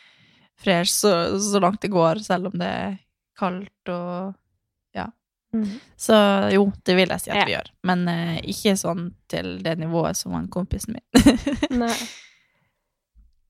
[0.58, 2.98] fresh så, så langt det går, selv om det er
[3.38, 4.34] kaldt og
[5.54, 5.80] mm.
[5.96, 6.14] Så
[6.52, 7.44] jo, det vil jeg si at Ja.
[7.44, 7.70] vi gjør.
[7.88, 11.28] Men eh, ikke sånn til det nivået som han kompisen min.
[11.82, 11.94] Nei.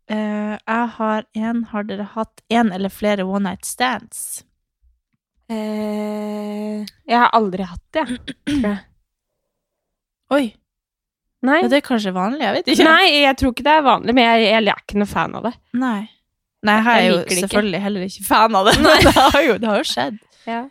[0.09, 4.43] Uh, jeg har en Har dere hatt en eller flere one night stands?
[5.53, 8.07] Uh, jeg har aldri hatt det,
[8.47, 8.79] tror jeg.
[10.39, 10.47] Oi,
[11.47, 11.61] Nei.
[11.63, 12.41] ja, det er kanskje vanlig?
[12.43, 12.85] Jeg vet ikke.
[12.89, 15.45] Nei, jeg tror ikke det er vanlig, men jeg, jeg er ikke noen fan av
[15.47, 15.53] det.
[15.79, 15.99] Nei.
[16.67, 17.41] Nei, jeg er Jeg jo det ikke.
[17.45, 20.19] selvfølgelig heller ikke fan av det, men det har jo, det har jo skjedd.
[20.49, 20.63] Ja.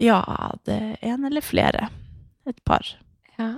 [0.00, 0.20] Ja,
[0.66, 1.88] det er en eller flere.
[2.48, 2.86] Et par.
[3.38, 3.50] ja.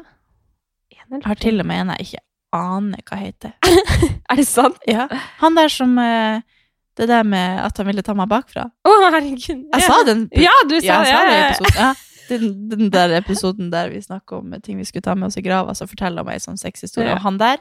[1.12, 2.20] En Jeg har til og med en jeg ikke
[2.56, 3.52] aner hva heter.
[4.32, 4.78] Er det sant?
[4.88, 5.04] Ja.
[5.42, 6.40] Han der som eh,
[6.96, 8.64] Det der med at han ville ta meg bakfra.
[8.84, 9.66] Å, herregud.
[9.72, 10.22] Jeg sa den.
[10.40, 11.50] Ja, du sa Ja, jeg sa det i ja, ja.
[11.50, 11.76] episoden.
[11.80, 11.92] Ja.
[12.32, 15.44] Den, den der episoden der vi snakker om ting vi skulle ta med oss i
[15.44, 17.10] grava, så forteller hun meg en sånn sexhistorie.
[17.12, 17.18] Ja.
[17.20, 17.58] Og han der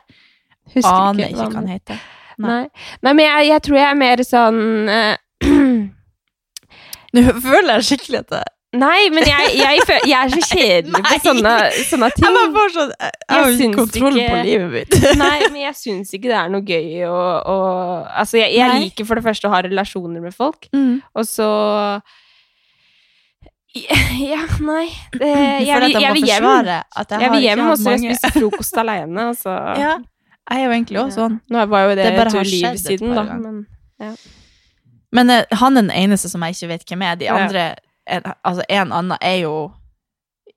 [0.76, 2.02] Husker aner ikke hva han heter.
[2.42, 2.62] Nei.
[3.04, 5.18] Nei, men jeg, jeg tror jeg er mer sånn eh,
[7.18, 11.00] Nå føler jeg skikkelig at jeg Nei, men jeg, jeg, føler, jeg er så kjedelig
[11.04, 11.56] på sånne,
[11.90, 12.24] sånne ting.
[12.38, 14.96] Jeg bare sånn Jeg, har jo ikke kontroll ikke- på livet mitt.
[15.20, 17.18] Nei, men jeg syns ikke det er noe gøy å,
[18.16, 21.02] Altså, jeg liker for det første å ha relasjoner med folk, Mm.
[21.12, 21.50] og så
[24.32, 26.46] Ja, nei det, Jeg Jeg, vil, jeg vil hjem.
[26.46, 29.28] at jeg, Jeg vil ikke hjem, hatt og så jeg mange- spise frokost alene.
[29.32, 29.50] Altså.
[29.84, 29.94] Ja,
[30.52, 31.40] jeg er jo egentlig også sånn.
[31.50, 33.24] Nå var jo det, Det bare har skjedd et siden, par da.
[33.30, 33.52] ganger.
[34.02, 34.18] Men
[35.14, 37.16] Men uh, han er den eneste som jeg ikke vet hvem er.
[37.20, 37.64] De andre,
[38.08, 39.54] en, altså en annen, er jo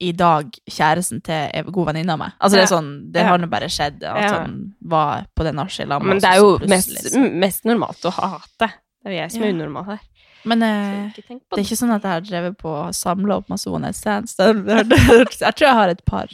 [0.02, 2.32] i dag kjæresten til en god venninne av meg.
[2.42, 3.28] Altså det er sånn, det Ja.
[3.28, 4.30] har nå bare skjedd at Ja.
[4.40, 6.02] han var på det nachspielet.
[6.02, 8.72] Men det er jo mest, mest normalt å hate.
[9.04, 9.52] Det er jeg som er Ja.
[9.54, 10.00] unormal her.
[10.44, 13.70] Men eh, det er ikke sånn at jeg har drevet på og samla opp masse
[13.70, 14.36] one night stands.
[14.38, 16.32] Jeg tror jeg har et par.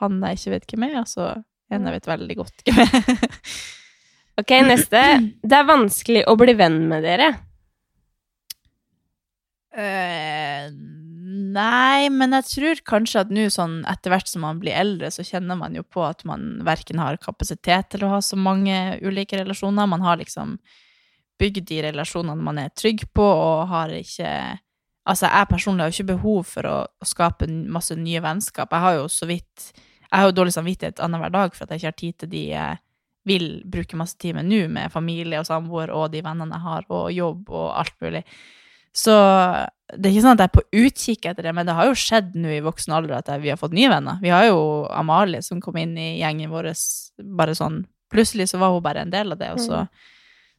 [0.00, 1.28] Han jeg ikke vet hvem er, og så
[1.70, 3.20] en jeg vet veldig godt hvem er.
[4.40, 5.00] Ok, neste.
[5.44, 7.26] Det er vanskelig å bli venn med dere.
[9.76, 10.70] Uh,
[11.54, 15.26] nei, men jeg tror kanskje at nå sånn etter hvert som man blir eldre, så
[15.26, 19.38] kjenner man jo på at man verken har kapasitet til å ha så mange ulike
[19.42, 19.90] relasjoner.
[19.90, 20.56] Man har liksom
[21.40, 24.34] bygd de relasjonene man er trygg på, og har ikke
[25.08, 28.70] Altså, jeg personlig har jo ikke behov for å, å skape masse nye vennskap.
[28.70, 31.80] Jeg har jo så vidt Jeg har jo dårlig samvittighet annenhver dag for at jeg
[31.80, 32.78] ikke har tid til de jeg
[33.28, 36.86] vil bruke masse tid med nå, med familie og samboer og de vennene jeg har,
[36.88, 38.22] og jobb og alt mulig.
[38.96, 39.14] Så
[39.92, 41.98] det er ikke sånn at jeg er på utkikk etter det, men det har jo
[41.98, 44.18] skjedd nå i voksen alder at vi har fått nye venner.
[44.22, 46.72] Vi har jo Amalie som kom inn i gjengen vår
[47.38, 49.84] bare sånn Plutselig så var hun bare en del av det, og så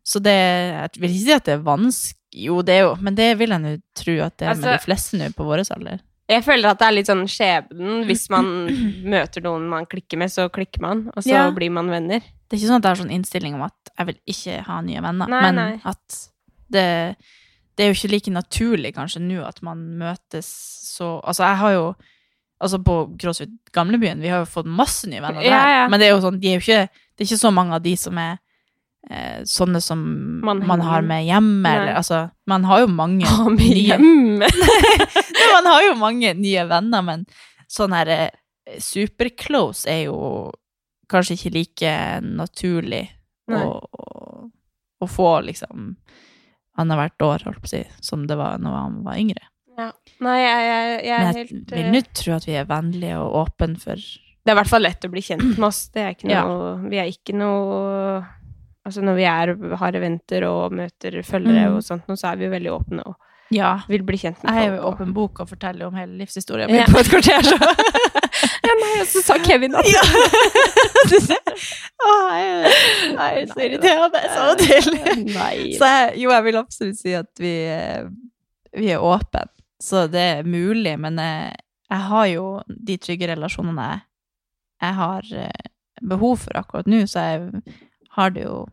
[0.04, 3.16] Så det Jeg vil ikke si at det er vanskelig Jo, det er jo Men
[3.16, 5.64] det vil jeg nå tro at det er med Altså- de fleste nå på vår
[5.76, 6.00] alder.
[6.32, 8.06] Jeg føler at det er litt sånn skjebnen.
[8.08, 8.46] Hvis man
[9.14, 11.52] møter noen man klikker med, så klikker man, og så Ja.
[11.52, 12.22] blir man venner.
[12.48, 14.78] Det er ikke sånn at jeg har sånn innstilling om at jeg vil ikke ha
[14.82, 15.82] nye venner, Nei, men nei.
[15.84, 16.18] at
[16.72, 17.18] det,
[17.76, 20.48] det er jo ikke like naturlig kanskje nå at man møtes
[20.96, 21.96] så Altså, jeg har jo
[22.62, 25.88] Altså, på CrossFit Gamlebyen, vi har jo fått masse nye venner der, Ja, ja.
[25.90, 27.82] men det er jo sånn, de er jo ikke Det er ikke så mange av
[27.84, 28.38] de som er
[29.10, 30.02] eh, sånne som
[30.46, 31.76] Man man, har med hjemme, Nei.
[31.78, 34.44] eller altså Man har jo mange Ha med nye hjem!
[35.56, 37.26] man har jo mange nye venner, men
[37.72, 38.30] sånn her eh,
[38.80, 40.18] superclose er jo
[41.12, 43.04] kanskje ikke like naturlig
[43.52, 44.44] å, å,
[45.04, 45.96] å få, liksom,
[46.80, 49.44] annethvert år, holdt på å si, som det var når han var yngre.
[50.22, 53.22] Nei, jeg, jeg, jeg er Men jeg vil eh, nå tro at vi er vennlige
[53.22, 55.82] og åpne for Det er i hvert fall lett å bli kjent med oss.
[55.96, 56.44] Er ikke Ja.
[56.86, 58.22] Vi er ikke noe
[58.86, 61.76] Altså når vi er, har eventer og møter følgere Mm.
[61.78, 63.16] og sånt, nå, så er vi jo veldig åpne og
[63.54, 63.82] Ja.
[63.88, 66.80] vil bli kjent med Jeg er jo åpen bok og forteller om hele livshistorien min
[66.82, 66.86] Ja.
[66.90, 67.58] på et kvarter, så
[68.66, 70.02] Ja, nei, og så sa Kevin at Ja.
[71.12, 71.38] Du ser.
[72.06, 72.74] Åh, jeg,
[73.12, 74.44] jeg er så irriterende så.
[75.40, 75.74] Nei.
[75.78, 78.06] Så jeg, jo, jeg vil absolutt si at vi, eh,
[78.78, 79.44] vi er åpne.
[79.82, 81.56] Så det er mulig, men jeg,
[81.90, 84.02] jeg har jo de trygge relasjonene jeg,
[84.86, 85.72] jeg har eh,
[86.14, 87.64] behov for akkurat nå, så jeg
[88.18, 88.66] har det jo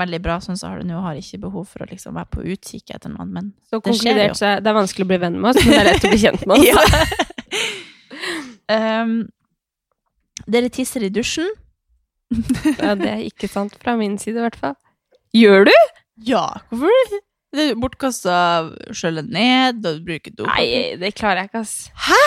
[0.00, 2.30] veldig bra sånn som så har det nå, har ikke behov for å liksom være
[2.30, 4.34] på utkikk etter noen, men Så det skjer jo.
[4.46, 6.20] er det er vanskelig å bli venn med oss, men det er lett å bli
[6.22, 6.68] kjent med oss.
[8.76, 9.16] um,
[10.50, 11.50] Dere tisser i dusjen?
[12.78, 14.76] Ja, det er ikke sant fra min side, i hvert fall.
[15.36, 15.74] Gjør du?
[16.26, 17.18] Ja, hvorfor?
[17.50, 18.34] Det er bortkasta
[18.94, 20.46] skjølle ned, og du bruker do.
[20.46, 21.74] Nei, det klarer jeg ikke, ass.
[22.06, 22.20] Hæ?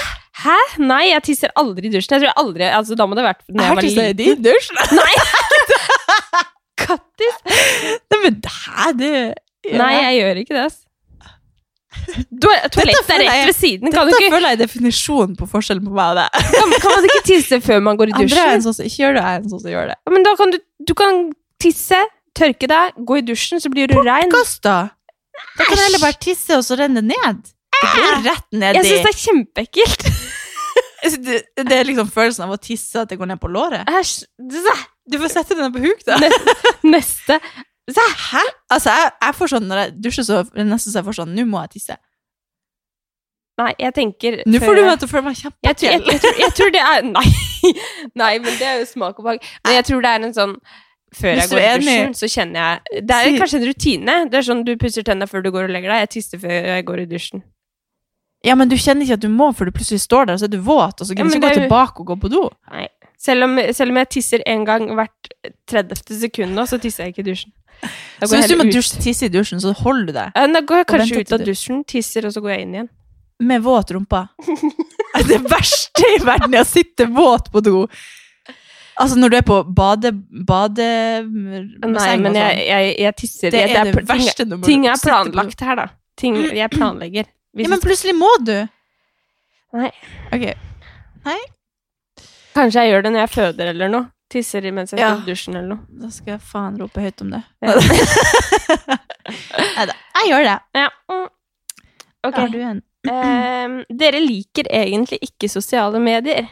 [0.44, 0.58] Hæ?
[0.84, 2.12] Nei, jeg tisser aldri i dusjen.
[2.18, 4.18] Jeg tror jeg aldri, altså Da må det ha vært når jeg var liten.
[4.20, 4.72] din dusj?
[4.92, 5.14] Nei!
[6.84, 7.38] Kattis?
[8.12, 9.14] Nei, men hæ, det
[9.64, 10.72] Nei, jeg gjør ikke det.
[12.30, 13.92] Du, toalettet er rett ved siden.
[13.94, 16.42] Kan, du Dette ikke, føler jeg er definisjonen på forskjellen på meg og deg.
[16.58, 18.58] kan, kan man ikke tisse før man går i Andre er dusjen?
[18.58, 19.98] en sånn som ikke gjør det, jeg er en sånn som gjør det.
[20.16, 21.22] Men da kan du, du kan
[21.64, 22.02] tisse,
[22.36, 24.32] tørke deg, gå i dusjen, så blir du rein.
[24.34, 24.78] Kast da!
[25.58, 27.44] Da kan jeg heller bare tisse, og så renner det ned.
[27.84, 30.06] Det går rett ned Jeg i syns det er kjempeekkelt.
[31.28, 33.88] det, det er liksom følelsen av å tisse at det går ned på låret.
[33.90, 34.26] Æsj.
[35.12, 36.18] Du får sette den på huk, da.
[36.94, 37.40] Neste.
[37.92, 38.04] Zæ.
[38.32, 38.42] Hæ?
[38.72, 41.44] Altså, jeg, jeg får sånn, når jeg dusjer, så nesten så jeg får sånn, nå
[41.50, 41.98] må jeg tisse.
[43.62, 45.92] Nei, jeg tenker Nå får du meg til å føle meg kjempefjell.
[46.00, 47.28] jeg, jeg, tror- jeg tror det er Nei.
[48.18, 49.44] Nei, men det er jo smak og behag.
[49.68, 50.56] Men jeg tror det er en sånn
[51.14, 54.16] Før jeg går i dusjen, så kjenner jeg Det er kanskje en rutine.
[54.32, 56.02] Det er sånn du pusser tennene før du går og legger deg.
[56.08, 57.44] Jeg tisser før jeg går i dusjen.
[58.44, 60.50] Ja, men du kjenner ikke at du må, for du plutselig står der, og så
[60.50, 62.42] er du våt, og så kan du ikke gå tilbake og gå på do.
[62.74, 62.88] Nei.
[63.24, 65.30] Selv om, selv om jeg tisser en gang hvert
[65.72, 66.02] 30.
[66.26, 67.54] sekund nå, så tisser jeg ikke i dusjen.
[68.24, 70.88] Så hvis du må dusje, tisse i dusjen, så holder du deg Da går jeg
[70.92, 72.90] kanskje ut av dusjen, tisser, og så går jeg inn igjen.
[73.44, 74.26] med våt rumpa.
[75.30, 77.86] Det verste i verden er å sitte våt på do.
[79.00, 80.12] Altså når du er på bade...
[80.48, 80.86] bade
[81.26, 85.02] Nei, men jeg, jeg, jeg tisser Det er det ting- verste når man Ting er
[85.02, 85.88] planlagt her, da.
[86.20, 87.30] Ting jeg planlegger.
[87.54, 88.56] Ja, men plutselig må du.
[89.78, 89.90] Nei.
[90.34, 90.48] Ok.
[92.54, 94.10] Kanskje jeg gjør det når jeg føder eller noe.
[94.34, 95.12] Tisser mens jeg Ja.
[95.14, 95.86] står i dusjen eller noe.
[96.02, 97.42] Da skal jeg faen rope høyt om det.
[97.62, 97.74] Ja.
[99.78, 100.58] Neida, jeg gjør det.
[100.80, 100.90] Ja.
[101.12, 101.28] mm.
[102.24, 102.38] Ok.
[102.40, 102.82] Har du en?
[103.04, 106.46] Ehm, dere liker egentlig ikke sosiale medier.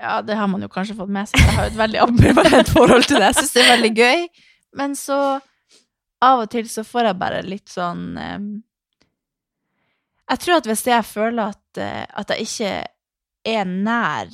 [0.00, 1.42] Ja, det har man jo kanskje fått med seg.
[1.44, 3.26] Jeg har jo et veldig ambivalent forhold til det.
[3.28, 4.22] Jeg syns det er veldig gøy.
[4.80, 5.18] Men så
[6.24, 8.46] av og til så får jeg bare litt sånn em,
[10.30, 12.72] Jeg tror at hvis jeg føler at, eh, at jeg ikke
[13.46, 14.30] er nær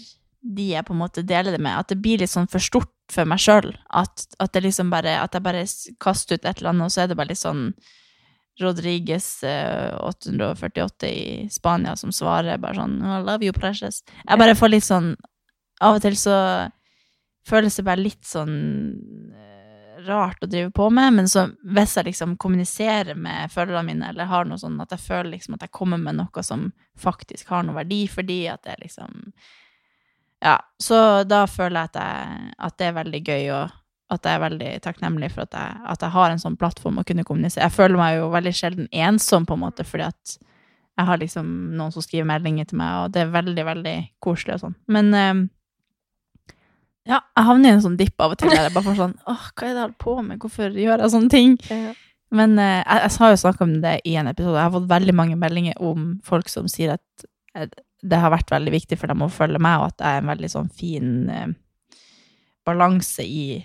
[0.47, 2.92] de jeg på en måte deler det med, at det blir litt sånn for stort
[3.12, 5.62] for meg sjøl, at, at det liksom bare At jeg bare
[6.03, 7.68] kaster ut et eller annet, og så er det bare litt sånn
[8.59, 14.03] Rodriguez eh, 848 i Spania som svarer bare sånn I love you, precious.
[14.24, 15.12] Jeg bare får litt sånn
[15.85, 16.37] Av og til så
[17.47, 18.57] føles det bare litt sånn
[19.37, 19.45] eh,
[20.07, 24.30] rart å drive på med, men så hvis jeg liksom kommuniserer med følgerne mine, eller
[24.30, 27.66] har noe sånn at jeg føler liksom at jeg kommer med noe som faktisk har
[27.66, 29.32] noe verdi, fordi at det liksom
[30.44, 33.76] Ja, så da føler jeg at, jeg at det er veldig gøy, og
[34.12, 37.04] at jeg er veldig takknemlig for at jeg, at jeg har en sånn plattform å
[37.09, 37.64] kunne kommunisere.
[37.64, 40.36] Jeg føler meg jo veldig sjelden ensom, på en måte, fordi at
[40.96, 44.57] jeg har liksom noen som skriver meldinger til meg, og det er veldig, veldig koselig
[44.57, 44.76] og sånn.
[44.92, 45.34] Men eh,
[47.07, 49.14] Ja, jeg havner i en sånn dipp av og til der jeg bare får sånn
[49.30, 50.38] Åh, hva er det jeg holder på med?
[50.42, 51.57] Hvorfor gjør jeg sånne ting?
[52.34, 54.57] Men eh, jeg, jeg har jo snakka om det i en episode.
[54.59, 57.68] Jeg har fått veldig mange meldinger om folk som sier at eh,
[58.07, 60.32] det har vært veldig viktig for dem å følge meg, og at jeg er en
[60.32, 61.46] veldig sånn fin eh,
[62.66, 63.61] balanse i,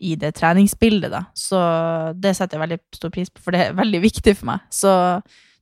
[0.00, 1.26] i det treningsbildet, da.
[1.36, 1.60] Så
[2.16, 4.64] det setter jeg veldig stor pris på, for det er veldig viktig for meg.
[4.72, 4.94] Så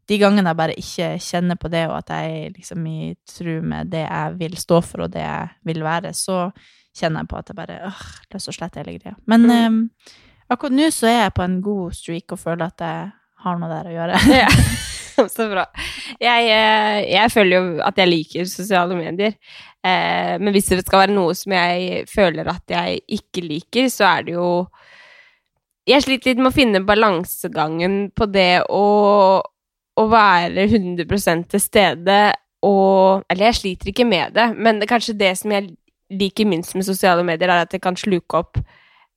[0.07, 3.91] de gangene jeg bare ikke kjenner på det, og at jeg liksom i tru med
[3.91, 6.45] det jeg vil stå for, og det jeg vil være, så
[6.97, 8.03] kjenner jeg på at jeg bare åh,
[8.35, 9.17] lyst og å hele greia.
[9.27, 9.67] Men Mm.
[9.67, 9.79] um,
[10.51, 13.13] akkurat nå så er jeg på en god streak og føler at jeg
[13.45, 14.21] har noe der å gjøre.
[14.43, 14.51] Ja.
[15.33, 15.63] Så bra.
[16.21, 19.37] Jeg, eh, jeg føler jo at jeg liker sosiale medier.
[19.81, 24.05] Eh, men hvis det skal være noe som jeg føler at jeg ikke liker, så
[24.11, 24.51] er det jo
[25.87, 29.41] Jeg sliter litt med å finne balansegangen på det å,
[29.97, 32.19] å være 100% til stede
[32.67, 35.71] og Eller jeg sliter ikke med det, men det, er kanskje det som jeg
[36.11, 38.59] liker minst med sosiale medier, er at det kan sluke opp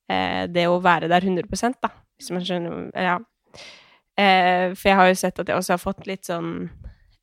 [0.09, 1.89] eh, det å være der 100% da.
[2.19, 3.19] Hvis man skjønner Ja.
[4.19, 6.69] Eh, for jeg har jo sett at jeg også har fått litt sånn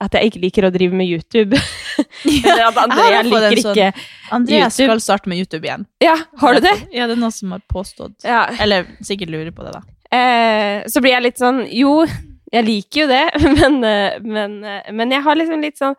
[0.01, 1.57] At jeg ikke liker å drive med YouTube.
[2.29, 4.05] Eller at Andrea liker sånn- ikke
[4.37, 4.87] Andrea YouTube.
[4.91, 5.87] skal starte med YouTube igjen.
[6.05, 6.75] Ja, har du det?
[6.93, 8.19] Ja, det er noen som har påstått.
[8.25, 8.43] Ja.
[8.61, 9.83] Eller sikkert lurer på det, da.
[10.17, 12.05] Eh, så blir jeg litt sånn Jo,
[12.53, 13.25] jeg liker jo det,
[13.59, 15.97] men, eh, men, eh, men jeg har liksom litt sånn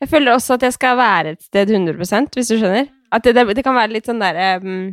[0.00, 2.88] Jeg føler også at jeg skal være et sted 100% hvis du skjønner.
[3.12, 4.92] At det, det, det kan være litt sånn derre um,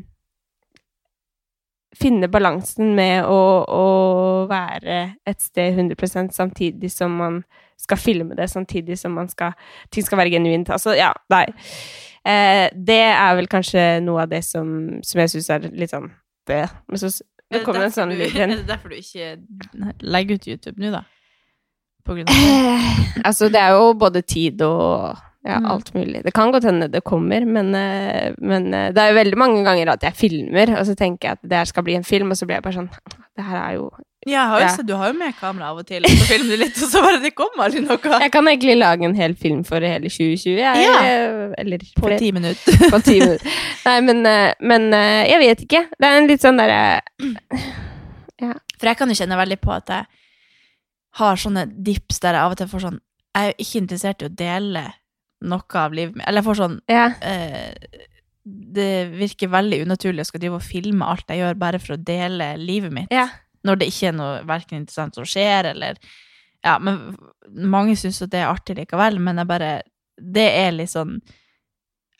[1.99, 3.85] Finne balansen med å, å
[4.47, 7.39] være et sted 100 samtidig som man
[7.81, 9.55] skal filme det, samtidig som man skal,
[9.91, 10.69] ting skal være genuint.
[10.69, 11.47] Altså, ja, nei.
[12.27, 14.69] Eh, det er vel kanskje noe av det som,
[15.01, 16.11] som jeg syns er litt sånn
[16.47, 16.65] det.
[16.87, 17.09] Men så
[17.49, 19.39] det kommer en sånn lyd Er det derfor du ikke
[20.05, 21.03] legger ut YouTube nå, da?
[22.05, 22.75] På grunn av det?
[22.75, 25.65] Eh, altså, det er jo både tid og ja, Mm.
[25.71, 26.23] alt mulig.
[26.23, 29.63] Det kan godt hende det kommer, men, eh, men eh, det er jo veldig mange
[29.63, 32.31] ganger at jeg filmer, og så tenker jeg at det her skal bli en film,
[32.31, 32.89] og så blir jeg bare sånn
[33.37, 33.89] Det her er jo
[34.27, 34.83] Ja, har jo Ja.
[34.83, 37.01] du har jo med kamera av og til, og så filmer du litt, og så
[37.01, 38.19] bare det kommer aldri noe.
[38.25, 40.83] Jeg kan egentlig lage en hel film for hele 2020, jeg.
[40.83, 40.99] Ja.
[41.07, 42.89] eh, Eller På ti minutter.
[42.91, 43.47] på ti minutter.
[43.85, 44.21] Nei, men,
[44.59, 45.85] men jeg vet ikke.
[45.97, 47.01] Det er en litt sånn derre
[48.79, 50.05] For jeg kan jo kjenne veldig på at jeg
[51.19, 54.21] har sånne dips der jeg av og til får sånn Jeg er jo ikke interessert
[54.23, 54.83] i å dele
[55.41, 56.27] noe av livet mitt.
[56.27, 57.09] Eller jeg får sånn Ja.
[57.21, 57.73] eh,
[58.49, 62.03] Det virker veldig unaturlig å skal drive og filme alt jeg gjør, bare for å
[62.03, 63.07] dele livet mitt.
[63.11, 63.27] ja.
[63.65, 65.97] Når det ikke er noe verken interessant som skjer, eller
[66.63, 67.17] Ja, men
[67.51, 69.81] mange syns jo det er artig likevel, men jeg bare
[70.19, 71.21] Det er litt sånn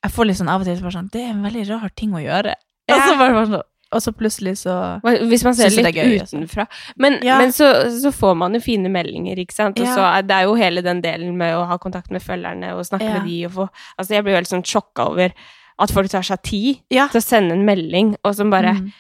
[0.04, 2.12] Jeg får litt sånn av og til bare sånn Det er en veldig rar ting
[2.14, 2.54] å gjøre.
[2.88, 2.96] Ja.
[2.96, 6.38] Og, så bare, bare sånn, og så plutselig så Hvis man ser litt gøy, altså.
[6.38, 6.68] utenfra.
[6.98, 7.38] Men, Ja.
[7.40, 9.80] men så, så får man jo fine meldinger, ikke sant.
[9.80, 9.96] Og Ja.
[9.96, 13.04] så er det jo hele den delen med å ha kontakt med følgerne og snakke
[13.10, 13.14] Ja.
[13.20, 15.34] med de og få Altså, jeg blir jo helt sånn sjokka over
[15.80, 18.92] at folk tar seg tid til å sende en melding, og som bare Mm.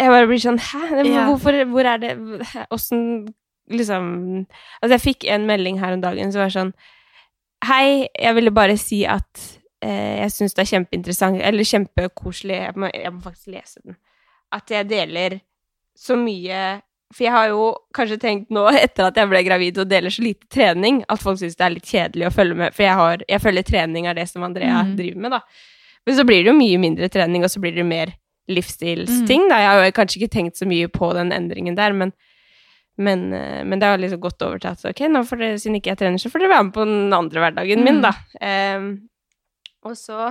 [0.00, 1.26] Jeg bare blir sånn Hæ?
[1.28, 2.16] Hvorfor Hvor er det
[2.72, 3.28] Åssen
[3.70, 4.46] Liksom
[4.82, 6.72] Altså, jeg fikk en melding her om dagen som var sånn
[7.64, 12.90] Hei, jeg ville bare si at jeg syns det er kjempeinteressant, eller kjempekoselig jeg må,
[12.94, 13.96] jeg må faktisk lese den.
[14.52, 15.40] At jeg deler
[15.98, 16.80] så mye
[17.12, 20.24] For jeg har jo kanskje tenkt nå, etter at jeg ble gravid og deler så
[20.24, 22.72] lite trening, at folk syns det er litt kjedelig å følge med.
[22.72, 24.94] For jeg, har, jeg føler trening er det som Andrea mm.
[24.96, 25.42] driver med, da.
[26.06, 28.14] Men så blir det jo mye mindre trening, og så blir det mer
[28.50, 29.44] livsstilsting.
[29.50, 29.60] Da.
[29.60, 32.14] Jeg har jo kanskje ikke tenkt så mye på den endringen der, men,
[32.96, 35.78] men, eh, men det har liksom gått over til at ok, nå får dere, siden
[35.78, 38.04] ikke jeg trener, så får dere være med på den andre hverdagen min, Mm.
[38.08, 38.12] da.
[38.40, 38.92] Ehm,
[39.82, 40.30] og så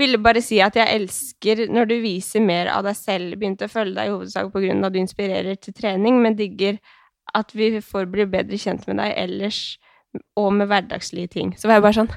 [0.00, 3.36] ville bare si at jeg elsker når du viser mer av deg selv.
[3.40, 6.80] Begynte å følge deg i hovedsak av at du inspirerer til trening, men digger
[7.34, 9.78] at vi får bli bedre kjent med deg ellers
[10.36, 11.54] og med hverdagslige ting.
[11.56, 12.14] Så var jeg bare sånn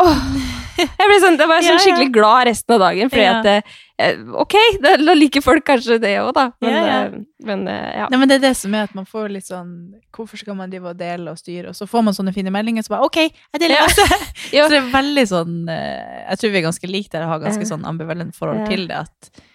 [0.00, 0.59] Åh!
[0.80, 4.54] Jeg ble sånn, jeg var sånn skikkelig glad resten av dagen, fordi at eh, Ok,
[4.80, 6.46] da liker folk kanskje det òg, da.
[6.64, 7.00] Men, Ja, ja.
[7.10, 7.18] eh,
[7.50, 8.06] men eh, ja.
[8.12, 9.74] Nei, men det er det som er at man får litt sånn
[10.16, 11.74] Hvorfor skal man drive og dele og styre?
[11.74, 14.06] Og så får man sånne fine meldinger, så bare OK, jeg deler også!
[14.56, 14.64] Ja.
[14.64, 17.44] Så det er veldig sånn eh, Jeg tror vi er ganske like der og har
[17.44, 19.04] ganske sånn ambivalent forhold til det.
[19.04, 19.46] At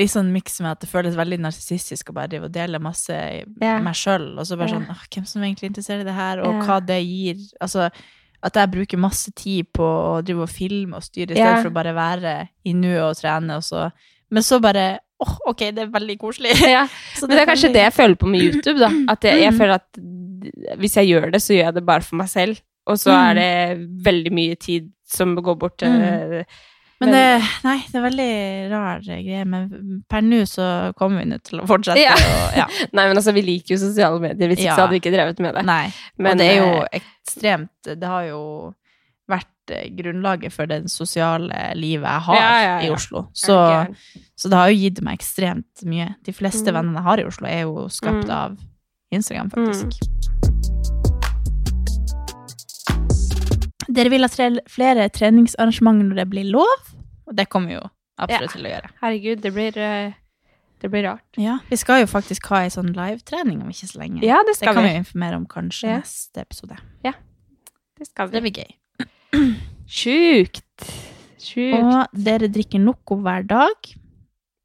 [0.00, 3.12] Litt sånn miks med at det føles veldig narsissistisk å bare drive og dele masse
[3.12, 3.42] i
[3.84, 6.96] meg sjøl, og så bare sånn Hvem som egentlig interesserer det her, og hva det
[7.04, 7.42] gir?
[7.60, 7.90] Altså
[8.42, 11.70] at jeg bruker masse tid på å drive og filme og styre, i stedet for
[11.70, 12.32] å bare være
[12.66, 13.90] i nuet og trene, og så
[14.32, 16.54] Men så bare åh, OK, det er veldig koselig.
[16.66, 16.86] ja.
[17.14, 18.88] Så Men det er kanskje veldig- det jeg føler på med YouTube, da.
[19.12, 22.16] At jeg, jeg føler at hvis jeg gjør det, så gjør jeg det bare for
[22.16, 22.58] meg selv.
[22.90, 23.28] Og så Mm.
[23.28, 26.44] er det veldig mye tid som går bort til Mm.
[27.02, 27.22] Men det,
[27.66, 28.28] nei, det er veldig
[28.72, 29.44] rar greie.
[29.44, 30.66] Men per nå så
[30.98, 31.98] kommer vi nå til å fortsette.
[32.00, 32.14] Ja.
[32.14, 32.66] Og, ja.
[32.96, 34.48] Nei, men altså, vi liker jo sosiale medier.
[34.52, 34.76] Hvis ikke Ja.
[34.76, 35.64] så hadde vi ikke drevet med det.
[35.68, 35.86] Nei.
[36.18, 38.40] Men, og det er jo eh, ekstremt Det har jo
[39.30, 42.90] vært eh, grunnlaget for det sosiale livet jeg har Ja, i.
[42.94, 43.26] Oslo.
[43.34, 44.22] Så, okay.
[44.38, 46.14] så det har jo gitt meg ekstremt mye.
[46.26, 46.76] De fleste Mm.
[46.80, 48.30] vennene jeg har i Oslo, er jo skapt Mm.
[48.30, 48.58] av
[49.12, 50.02] Instagram, faktisk.
[53.88, 56.90] Dere vil ha tre, flere treningsarrangementer når det blir lov,
[57.26, 57.84] og det kommer vi jo
[58.22, 58.90] absolutt til å gjøre.
[59.02, 60.12] Herregud, det blir, eh,
[60.82, 61.24] det blir rart.
[61.38, 64.22] Ja, Vi skal jo faktisk ha ei sånn livetrening om ikke så lenge.
[64.22, 64.94] Ja, det skal det kan vi vi.
[64.94, 65.98] jo informere om kanskje Ja.
[65.98, 66.76] neste episode.
[67.04, 67.12] Ja,
[67.98, 68.32] Det skal vi.
[68.40, 68.70] Det blir gøy.
[69.86, 70.62] Sjukt.
[71.42, 71.82] Sjukt.
[71.82, 73.74] Og dere drikker Noco hver dag.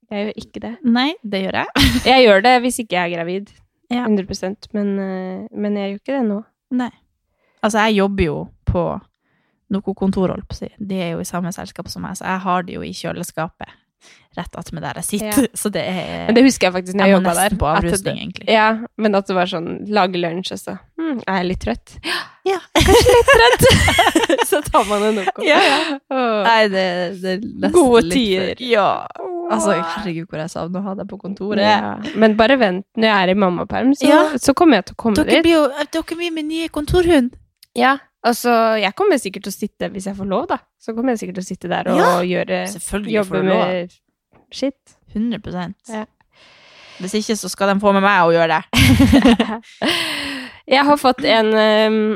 [0.09, 0.74] Jeg gjør ikke det.
[0.88, 1.68] Nei, det gjør jeg.
[2.13, 3.49] Jeg gjør det hvis ikke jeg er gravid.
[3.91, 4.05] Ja.
[4.05, 6.38] 100% men, eh, men jeg gjør ikke det nå.
[6.72, 6.89] Nei.
[7.63, 8.38] Altså, jeg jobber jo
[8.70, 8.86] på
[9.74, 10.70] noe kontor, holdt på å si.
[10.80, 13.68] De er jo i samme selskap som meg, så jeg har det jo i kjøleskapet
[14.38, 15.47] rett attmed der jeg sitter.
[15.57, 17.55] Så det er Men det husker jeg faktisk når Jeg jeg, jobba der.
[17.57, 18.45] på avrusning, egentlig.
[18.53, 18.68] Ja,
[19.01, 21.95] men at det var sånn lage lunsj og så hm, Er jeg litt trøtt?
[22.47, 22.59] Ja.
[22.78, 23.65] Kanskje litt trøtt.
[24.51, 25.41] så tar man en Noco.
[25.43, 25.80] Ja, ja.
[26.45, 26.84] Nei, det,
[27.24, 28.53] det er Gode tider.
[28.53, 28.86] for- Ja.
[29.51, 31.59] Altså, herregud, hvor jeg savner å ha deg på kontoret.
[31.65, 31.97] Ja.
[32.15, 34.22] Men bare vent, når jeg er i mammaperm, så, Ja.
[34.39, 35.43] så kommer jeg til å komme Dere dit.
[35.49, 37.34] blir jo dere blir min nye kontorhund.
[37.76, 38.51] Ja, altså,
[38.82, 41.39] jeg kommer sikkert til å sitte, hvis jeg får lov, da, så kommer jeg sikkert
[41.39, 42.61] til å sitte der og gjøre
[43.11, 43.97] Jobbe med
[44.53, 44.97] shit.
[45.13, 46.05] 100 Ja.
[46.97, 48.86] Hvis ikke, så skal de få med meg å gjøre det.
[50.76, 52.15] jeg har fått en um,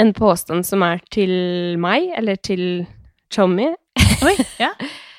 [0.00, 1.32] en påstand som er til
[1.80, 2.86] meg, eller til
[3.34, 3.68] Chommy,
[4.26, 4.70] Oi, ja.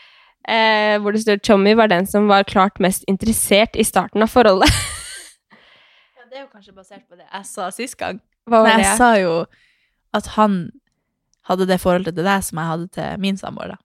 [0.56, 4.32] eh, hvor det står Chommy var den som var klart mest interessert i starten av
[4.32, 4.72] forholdet.
[6.18, 8.22] ja, det er jo kanskje basert på det jeg sa sist gang.
[8.52, 8.86] Hva var Nei, det?
[8.90, 9.34] jeg sa jo
[10.20, 10.60] at han
[11.50, 13.74] hadde det forholdet til deg som jeg hadde til min samboer.
[13.74, 13.78] da.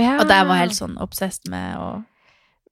[0.00, 0.14] Ja.
[0.22, 1.90] At jeg var helt sånn obsessed med å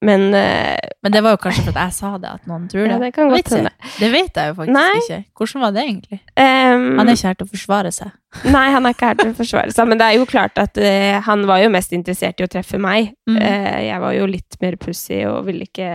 [0.03, 2.93] Men uh, Men det var jo kanskje fordi jeg sa det, at noen tror det.
[2.95, 3.73] ja, det kan godt hende.
[4.01, 5.01] Det vet jeg jo faktisk Nei.
[5.03, 5.19] ikke.
[5.37, 6.19] Hvordan var det egentlig?
[6.41, 8.15] Um, Han er ikke her til å forsvare seg.
[8.57, 10.81] Nei, han er ikke her til å forsvare seg, men det er jo klart at
[10.81, 13.13] uh, han var jo mest interessert i å treffe meg.
[13.29, 13.37] Mm.
[13.37, 15.91] Uh, jeg var jo litt mer pussy og ville ikke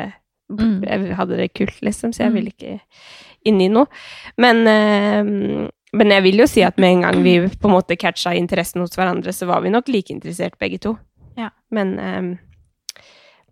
[0.45, 0.83] Mm.
[0.85, 2.35] Jeg hadde det kult, liksom, så jeg Mm.
[2.37, 2.75] ville ikke
[3.45, 3.87] inn i noe.
[4.41, 7.97] Men, eh, men jeg vil jo si at med en gang vi på en måte
[7.99, 10.97] catcha interessen hos hverandre, så var vi nok like interessert begge to.
[11.39, 11.51] Ja.
[11.71, 12.39] Men, eh, men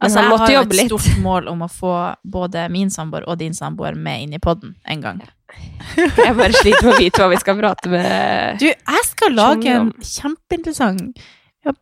[0.02, 1.94] Altså, han jeg måtte har jo jobbe et stort mål om å få
[2.28, 5.22] både min samboer og din samboer med inn i podden en gang.
[5.96, 9.70] Jeg bare sliter med å vite hva vi skal prate med Du, jeg skal lage
[9.70, 11.22] en kjempeinteressant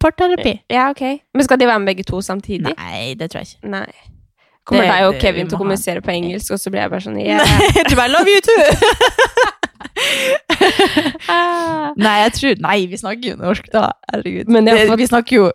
[0.03, 0.57] parterapi.
[0.67, 1.01] Ja, ok.
[1.33, 2.75] Men skal de være med begge to samtidig?
[2.75, 3.71] Nei, det tror jeg ikke.
[3.71, 3.87] Nei.
[4.71, 7.19] Kommer deg og Kevin til å kommunisere på engelsk, og så blir jeg bare sånn
[7.21, 7.43] yeah.
[7.89, 8.61] du bare love you too!
[12.01, 13.91] Nei, jeg tror Nei, vi snakker jo norsk, da.
[14.11, 14.51] Herregud.
[14.51, 15.49] Fått- Vi snakker jo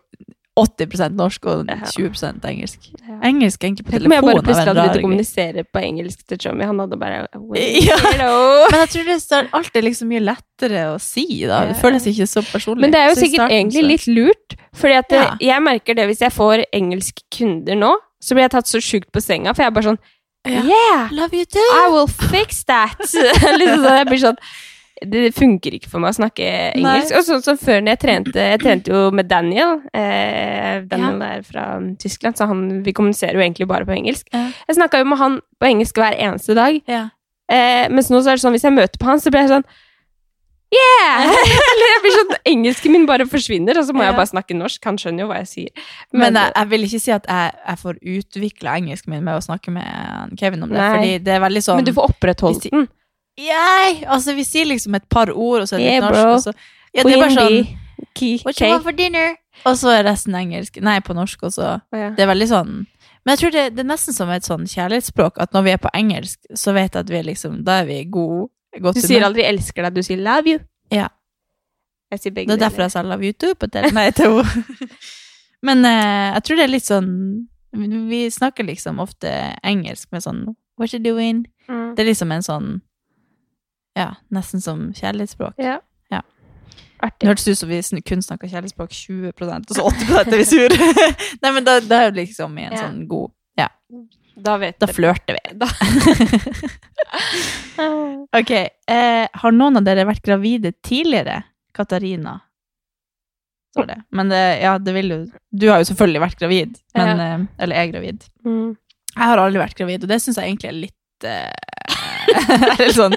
[0.56, 1.76] 80 norsk og Ja.
[1.84, 2.80] 20 engelsk.
[3.06, 3.18] Ja.
[3.28, 4.08] Engelsk egentlig på telefonen.
[4.08, 6.64] Men jeg bare er plutselig hadde begynt å kommunisere på engelsk til Chommy.
[6.64, 7.98] Han hadde bare Ja.
[8.72, 11.66] Men jeg tror det er alltid liksom mye lettere å si, da.
[11.66, 12.80] Det føles ikke så personlig.
[12.80, 14.56] Men det er jo sikkert egentlig litt lurt.
[14.72, 15.36] Fordi at Ja.
[15.40, 19.10] jeg merker det hvis jeg får engelske kunder nå, så blir jeg tatt så sjukt
[19.12, 20.04] på senga, for jeg er bare sånn
[20.46, 21.08] Yeah!
[21.10, 21.66] Love you too!
[21.74, 22.96] I will fix that!
[23.58, 24.40] liksom sånn, jeg blir sånn
[25.04, 27.12] det funker ikke for meg å snakke engelsk.
[27.18, 29.82] Og sånn som før når jeg trente Jeg trente jo med Daniel.
[29.92, 31.66] Eh, Daniel er fra
[32.00, 34.24] Tyskland, så han, vi kommuniserer jo egentlig bare på engelsk.
[34.32, 34.46] Ja.
[34.70, 36.80] Jeg snakka jo med han på engelsk hver eneste dag.
[36.88, 37.02] Ja.
[37.52, 39.52] Eh, mens nå så er det sånn, hvis jeg møter på han, så blir jeg
[39.52, 39.68] sånn
[40.74, 41.30] Yeah!
[41.70, 44.10] Eller jeg blir sånn, Engelsken min bare forsvinner, og så må Ja.
[44.10, 44.82] jeg bare snakke norsk.
[44.88, 45.84] Han skjønner jo hva jeg sier.
[46.12, 49.44] Men jeg, jeg vil ikke si at jeg, jeg får utvikla engelsken min med å
[49.46, 50.90] snakke med Kevin om det, Nei.
[50.96, 52.88] fordi det er veldig sånn men du får opprettholdt den.
[53.38, 54.02] Yeah!
[54.10, 56.52] Altså, vi sier liksom et par ord, og så er det Yeah, norsk, og så
[56.96, 57.66] Ja, det er bare sånn
[58.44, 59.36] What you want for dinner?
[59.64, 60.76] Og så er resten engelsk.
[60.84, 61.68] Nei, på norsk også.
[61.80, 62.10] Oh, ja.
[62.16, 62.72] Det er veldig sånn
[63.24, 65.80] Men jeg tror det, det er nesten som et sånn kjærlighetsspråk, at når vi er
[65.82, 68.48] på engelsk, så vet jeg at vi er liksom Da er vi gode.
[68.82, 70.60] Godt Du sier aldri 'elsker deg', du sier 'love you'.
[70.92, 71.08] Ja.
[72.10, 73.90] Jeg sier begge Det er derfor jeg sa love you too på tele.
[73.96, 74.88] Nei, til henne.
[75.62, 79.28] Men eh, jeg tror det er litt sånn Vi snakker liksom ofte
[79.64, 80.44] engelsk med sånn
[80.78, 81.46] What you doing?
[81.68, 81.94] Mm.
[81.96, 82.80] Det er liksom en sånn
[83.96, 85.54] Ja, nesten som kjærlighetsspråk.
[85.58, 85.78] Ja.
[86.12, 86.20] Ja.
[87.20, 90.68] Det hørtes ut som vi kun snakka kjærlighetsspråk 20 og så 80 er vi sur.
[91.42, 92.82] Nei, men da, da er det liksom i en Ja.
[92.86, 93.30] sånn god
[94.36, 95.56] Da vet Da flørter vi.
[95.60, 95.68] Da.
[98.36, 98.50] Ok.
[98.50, 101.42] Eh, har noen av dere vært gravide tidligere?
[101.76, 102.38] Katarina.
[103.76, 103.96] Står det.
[104.16, 105.18] Men det, ja, det vil jo
[105.52, 106.76] Du har jo selvfølgelig vært gravid.
[106.96, 108.24] Men, eh, eller er gravid.
[108.44, 108.76] Mm.
[109.16, 111.52] Jeg har aldri vært gravid, og det syns jeg egentlig er litt eh,
[112.74, 113.16] er litt sånn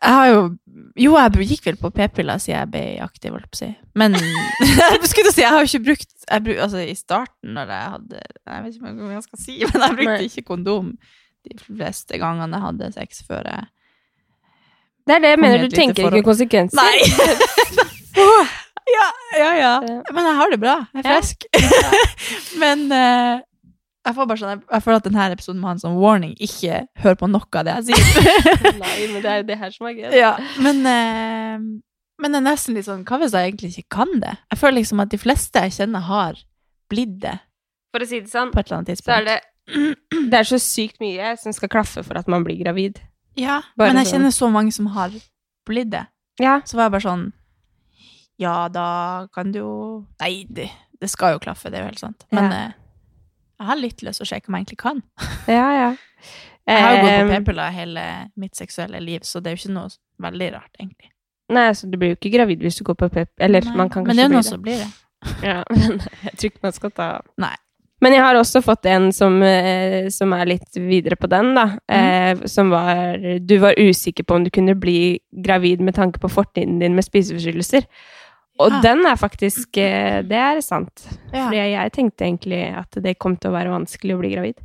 [0.00, 0.42] Jeg har jo
[1.00, 3.70] Jo, jeg gikk vel på p-piller siden jeg ble aktiv, holdt på å si.
[4.00, 6.14] Men jeg skulle si, jeg har jo ikke brukt
[6.46, 9.84] bruk, Altså, i starten, når jeg hadde Jeg vet ikke hva jeg skal si, men
[9.86, 10.94] jeg brukte ikke kondom
[11.48, 13.68] de fleste gangene jeg hadde sex før jeg
[15.08, 16.18] Det er det jeg mener, du tenker forhold.
[16.20, 16.76] ikke konsekvenser.
[16.80, 16.98] Nei!
[18.96, 19.06] ja,
[19.38, 19.70] ja, ja.
[20.12, 20.74] Men jeg har det bra.
[20.94, 21.16] Jeg er
[21.56, 22.02] Ja.
[22.60, 23.40] Men eh,
[24.06, 26.32] jeg får bare sånn, jeg, føler at denne episoden må ha en sånn warning.
[26.40, 28.40] Ikke hør på noe av det jeg sier.
[28.84, 30.14] Nei, men det er det her som er gøy.
[30.16, 30.30] ja,
[30.64, 31.58] men, eh,
[32.20, 34.32] men det er nesten litt sånn, hva hvis jeg egentlig ikke kan det?
[34.54, 36.40] Jeg føler liksom at de fleste jeg kjenner har
[36.90, 37.36] blitt det
[37.92, 39.12] For å si det sånn, på et eller annet tidspunkt.
[39.12, 39.38] så er det
[40.32, 42.98] Det er så sykt mye som skal klaffe for at man blir gravid.
[43.38, 44.16] Ja, Bare men jeg sånn.
[44.18, 45.12] kjenner så mange som har
[45.68, 46.06] blitt det.
[46.40, 46.56] Ja.
[46.66, 47.28] Så var jeg bare sånn
[48.40, 49.72] Ja, da kan du jo
[50.22, 50.70] Nei, det,
[51.00, 52.24] det skal jo klaffe, det er jo helt sant.
[52.32, 52.60] Men Ja.
[52.64, 52.76] eh,
[53.60, 55.02] jeg har litt lyst til å sjekke om jeg egentlig kan.
[55.50, 55.90] Ja, ja.
[56.70, 58.04] Jeg har jo gått på p-piller hele
[58.40, 59.90] mitt seksuelle liv, så det er jo ikke noe
[60.22, 61.10] veldig rart, egentlig.
[61.50, 63.32] Nei, altså, du blir jo ikke gravid hvis du går på pep...
[63.42, 64.90] Eller Nei, man kan men det er jo bli noen som blir det.
[65.44, 67.08] Ja, men jeg tror ikke man skal ta
[67.42, 67.56] Nei.
[68.00, 71.66] Men jeg har også fått en som, eh, som er litt videre på den, da.
[71.84, 76.30] Eh, som var Du var usikker på om du kunne bli gravid med tanke på
[76.32, 77.84] fortiden din med spiseforstyrrelser.
[78.60, 78.80] Og ah.
[78.84, 81.04] den er faktisk eh, Det er sant.
[81.32, 81.46] Ja.
[81.46, 84.58] For jeg tenkte egentlig at det kom til å være vanskelig å bli gravid.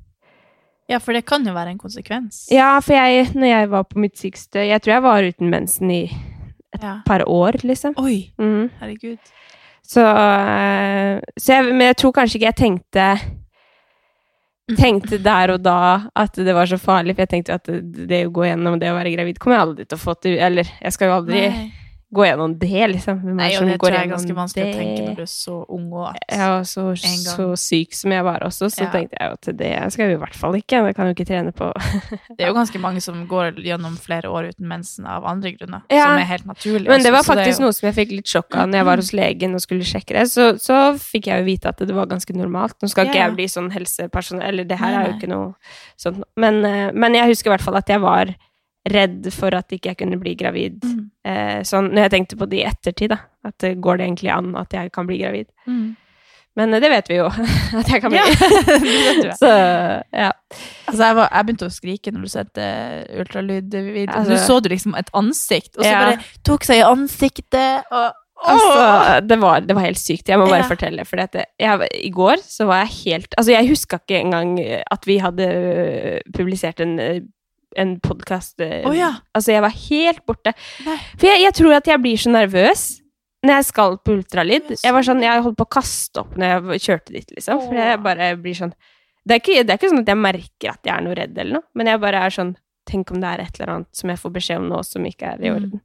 [0.89, 2.43] ja, for det kan jo være en konsekvens.
[2.53, 5.89] Ja, for jeg, når jeg var på mitt sykeste Jeg tror jeg var uten mensen
[5.91, 6.03] i
[6.75, 6.99] et Ja.
[7.07, 7.95] par år, liksom.
[7.97, 8.69] Oi, Mm.
[8.81, 9.17] herregud.
[9.81, 13.07] Så, eh, så jeg, Men jeg tror kanskje ikke jeg tenkte
[14.77, 18.23] Tenkte der og da at det var så farlig, for jeg tenkte at det, det
[18.25, 20.65] å gå gjennom det å være gravid kommer jeg aldri til å få til Eller
[20.81, 21.67] jeg skal jo aldri Nei,
[22.13, 23.21] gå gjennom det, liksom.
[23.35, 25.55] Nei det og det tror jeg er ganske vanskelig å tenke når du er så
[25.69, 28.91] ung og at Ja, og så, så syk som jeg var også, så Ja.
[28.93, 30.83] tenkte jeg jo at det skal vi i hvert fall ikke.
[30.85, 31.71] Det kan jo ikke trene på
[32.37, 35.81] Det er jo ganske mange som går gjennom flere år uten mensen av andre grunner,
[35.89, 36.05] Ja.
[36.05, 36.87] som er helt naturlig.
[36.87, 38.77] Men det var også, faktisk faktisk jo- noe som jeg fikk litt sjokk av når
[38.77, 40.27] jeg var hos legen og skulle sjekke det.
[40.31, 42.75] Så, så fikk jeg jo vite at det var ganske normalt.
[42.81, 43.27] Nå skal ikke Ja.
[43.27, 45.55] jeg bli sånn helsepersonell, eller det her Nei, er jo ikke noe
[45.97, 46.23] sånt.
[46.37, 48.35] Men, eh, men jeg husker i hvert fall at jeg var
[48.85, 50.81] redd for at ikke jeg kunne bli gravid.
[50.85, 51.03] Mm.
[51.25, 53.17] Eh, sånn, når jeg tenkte på det i ettertid, da.
[53.45, 55.47] At eh, går det egentlig an at jeg kan bli gravid?
[55.65, 55.95] Mm.
[56.55, 57.25] Men eh, det vet vi jo,
[57.81, 58.19] at jeg kan bli.
[58.21, 59.31] Ja, du.
[59.41, 60.29] Så ja.
[60.85, 62.67] Altså, jeg, var, jeg begynte å skrike når du sendte
[63.21, 64.11] ultralydvideo.
[64.19, 66.03] Altså- Nå så du liksom et ansikt, og så Ja.
[66.05, 68.13] bare tok seg i ansiktet, og
[68.45, 70.27] Altså, det var, det var helt sykt.
[70.27, 70.67] Jeg må bare Ja.
[70.67, 71.05] fortelle.
[71.07, 74.59] For I går så var jeg helt Altså, jeg huska ikke engang
[74.91, 75.47] at vi hadde
[76.35, 76.99] publisert en,
[77.75, 78.59] en podkast.
[78.61, 79.11] oh, ja.
[79.35, 80.53] Altså, jeg var helt borte.
[80.85, 80.97] Nei.
[81.19, 82.85] For jeg, jeg tror at jeg blir så nervøs
[83.45, 84.71] når jeg skal på ultralyd.
[84.81, 87.59] Jeg var sånn, jeg holdt på å kaste opp når jeg kjørte dit, liksom.
[87.67, 88.73] For jeg bare blir sånn
[89.25, 91.37] det er, ikke, det er ikke sånn at jeg merker at jeg er noe redd
[91.41, 92.51] eller noe, men jeg bare er sånn
[92.85, 95.31] Tenk om det er et eller annet som jeg får beskjed om nå som ikke
[95.31, 95.55] er i Mm.
[95.55, 95.79] orden.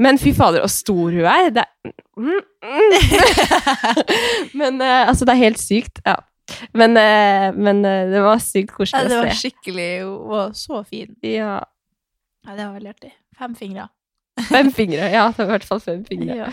[0.00, 1.50] Men fy fader, så stor hun er.
[1.52, 2.94] Det er mm, mm.
[4.60, 6.00] Men uh, altså, det er helt sykt.
[6.06, 6.16] Ja.
[6.76, 10.82] Men, eh, men eh, det var sykt Ja, koselig det var skikkelig Hun var så
[10.84, 11.14] fin.
[11.24, 11.58] Ja.
[12.44, 13.12] Ja, det var veldig artig.
[13.38, 13.88] Fem fingre.
[14.50, 15.08] Fem fingre.
[15.08, 16.36] Ja, det var i hvert fall fem fingre.
[16.44, 16.50] Ja.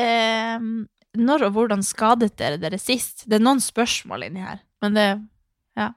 [0.00, 0.86] Ehm,
[1.18, 3.26] når og hvordan skadet dere dere sist?
[3.28, 5.08] Det er noen spørsmål inni her, men det
[5.76, 5.90] Ja.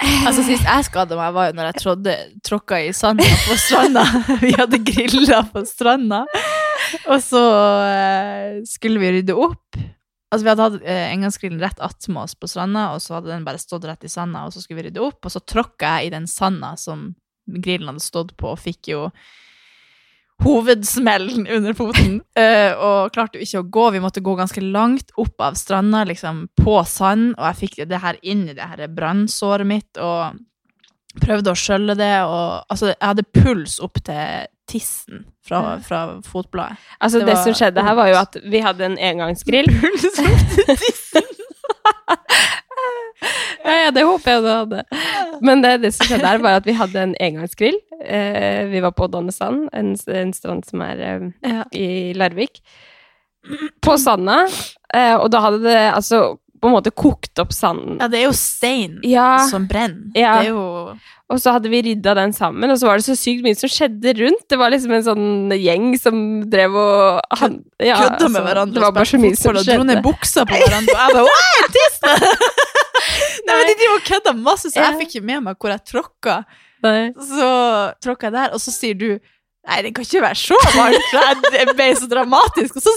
[0.00, 4.04] Altså, sist jeg skada meg, var jo når jeg trådde, tråkka i sanda på stranda.
[4.44, 6.22] Vi hadde grilla på stranda,
[7.06, 7.42] og så
[7.88, 9.76] eh, skulle vi rydde opp.
[10.30, 13.46] Altså, vi hadde hatt eh, engangsgrillen rett attmed oss på stranda, og så hadde den
[13.46, 16.10] bare stått rett i sanda, og så skulle vi rydde opp, og så tråkka jeg
[16.10, 17.08] i den sanda som
[17.50, 19.08] grillen hadde stått på, og fikk jo
[20.44, 23.88] hovedsmellen under foten, eh, og klarte jo ikke å gå.
[23.96, 28.00] Vi måtte gå ganske langt opp av stranda, liksom på sand, og jeg fikk det
[28.04, 30.38] her inn i det her brannsåret mitt, og
[31.20, 36.78] prøvde å skjølle det, og altså, jeg hadde puls opp til tissen fra, fra fotbladet.
[37.00, 39.66] Altså, Det det, som skjedde her, var jo at vi hadde en engangsgrill.
[40.84, 41.26] Tissen!
[43.64, 44.82] Ja, ja, det håper jeg du hadde.
[45.44, 47.76] Men det, det som skjedde her, var at vi hadde en engangsgrill.
[48.00, 51.64] Eh, vi var på Donnesand, en, en strand som er eh, Ja.
[51.76, 52.62] i Larvik.
[53.84, 54.46] På sanda.
[54.94, 56.22] Eh, og da hadde det altså
[56.60, 57.98] på en måte kokt opp sanden.
[58.00, 60.10] Ja, det er jo stein Ja, som brenner.
[60.16, 60.38] Ja.
[60.40, 60.64] Det er jo
[61.30, 63.70] og så hadde vi rydda den sammen, og så var det så sykt mye som
[63.70, 64.42] skjedde rundt.
[64.50, 66.16] Det var liksom en sånn gjeng som
[66.50, 69.68] drev og han, ja, kødda med altså, hverandre Det var bare så mye som og
[69.68, 70.96] dro ned buksa på hverandre.
[70.96, 72.00] Og jeg bare «Åh, tiss!»
[73.46, 75.86] Nei, men De driver og kødder masse, så jeg fikk ikke med meg hvor jeg
[75.92, 76.40] tråkka.
[77.30, 77.50] Så
[78.02, 79.10] tråkka jeg der, og så sier du
[79.68, 82.78] Nei, det kan ikke være så varmt, det ble så dramatisk.
[82.80, 82.94] Og så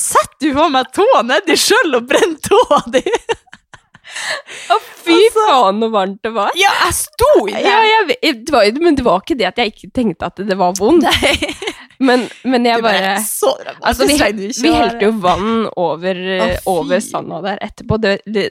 [0.00, 3.02] setter du på meg tåa nedi sjøl og brenner tåa di!
[4.72, 4.76] Å,
[5.06, 6.50] fy faen, så varmt det var.
[6.58, 7.62] Ja, jeg sto i det!
[7.66, 10.58] Ja, jeg, det var, men det var ikke det at jeg ikke tenkte at det
[10.58, 11.06] var vondt.
[11.98, 13.12] Men, men jeg det bare.
[13.80, 14.16] Altså, vi,
[14.60, 17.96] vi helte jo vann over, Å, over sanda der etterpå.
[18.02, 18.50] Det, det,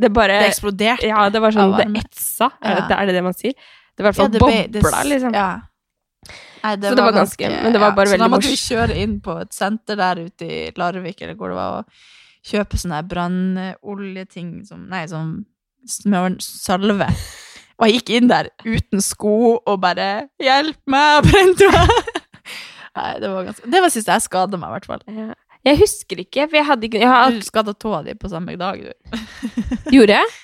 [0.00, 1.10] det bare Det eksploderte.
[1.10, 2.48] Ja, det var sånn Det etsa.
[2.64, 2.78] Ja.
[2.88, 3.52] det, er det det man sier?
[3.92, 5.36] Det var i hvert fall Ja, det bobla, liksom.
[5.36, 5.50] Ja.
[6.60, 8.96] Nei, Så det var ganske- men det var bare så veldig da måtte vi kjøre
[9.02, 11.84] inn på et senter der ute i Larvik, eller hvor det var, og
[12.46, 15.44] kjøpe sånne brannoljeting som Nei, sånn
[15.88, 17.08] smørsalve.
[17.80, 22.10] Og jeg gikk inn der uten sko og bare 'Hjelp meg!' og brente meg.
[22.98, 25.04] Nei, det var ganske Det var sist jeg skada meg, i hvert fall.
[25.08, 25.32] Ja.
[25.64, 28.56] Jeg husker ikke, for jeg hadde ikke jeg har, Du skada tåa di på samme
[28.56, 28.92] dag, du.
[29.92, 30.36] Gjorde jeg?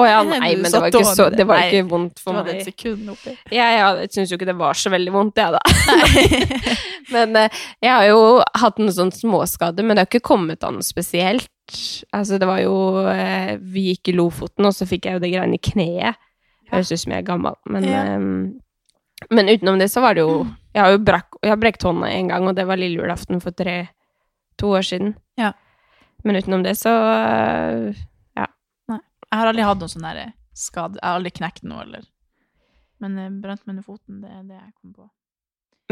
[0.00, 1.44] Å ja, Nei, men det var ikke, så, det.
[1.46, 2.68] var ikke vondt Du for hadde et meg.
[2.70, 3.34] sekund oppi.
[3.52, 5.60] Ja, jeg syns jo ikke det var så veldig vondt, jeg, da.
[7.12, 8.20] Men eh, jeg har jo
[8.62, 11.50] hatt en sånn småskade, men det har ikke kommet an spesielt.
[12.14, 12.72] Altså, det var jo
[13.10, 16.16] eh, Vi gikk i Lofoten, og så fikk jeg jo det greiene i kneet.
[16.72, 18.04] Høres ut som jeg er gammel, men Ja.
[18.16, 18.60] um,
[19.30, 22.08] Men utenom det så var det jo Jeg har jo brak, jeg har brekt hånda
[22.08, 23.90] en gang, og det var lille julaften for tre
[24.58, 25.12] to år siden.
[25.36, 25.52] Ja.
[26.24, 28.00] Men utenom det så eh,
[29.32, 30.22] Jeg har aldri hatt noen sånn der
[30.52, 31.00] skade.
[31.00, 32.06] Jeg har aldri knekt noe, eller
[33.00, 35.08] Men jeg brant meg under foten, det er det jeg kom på.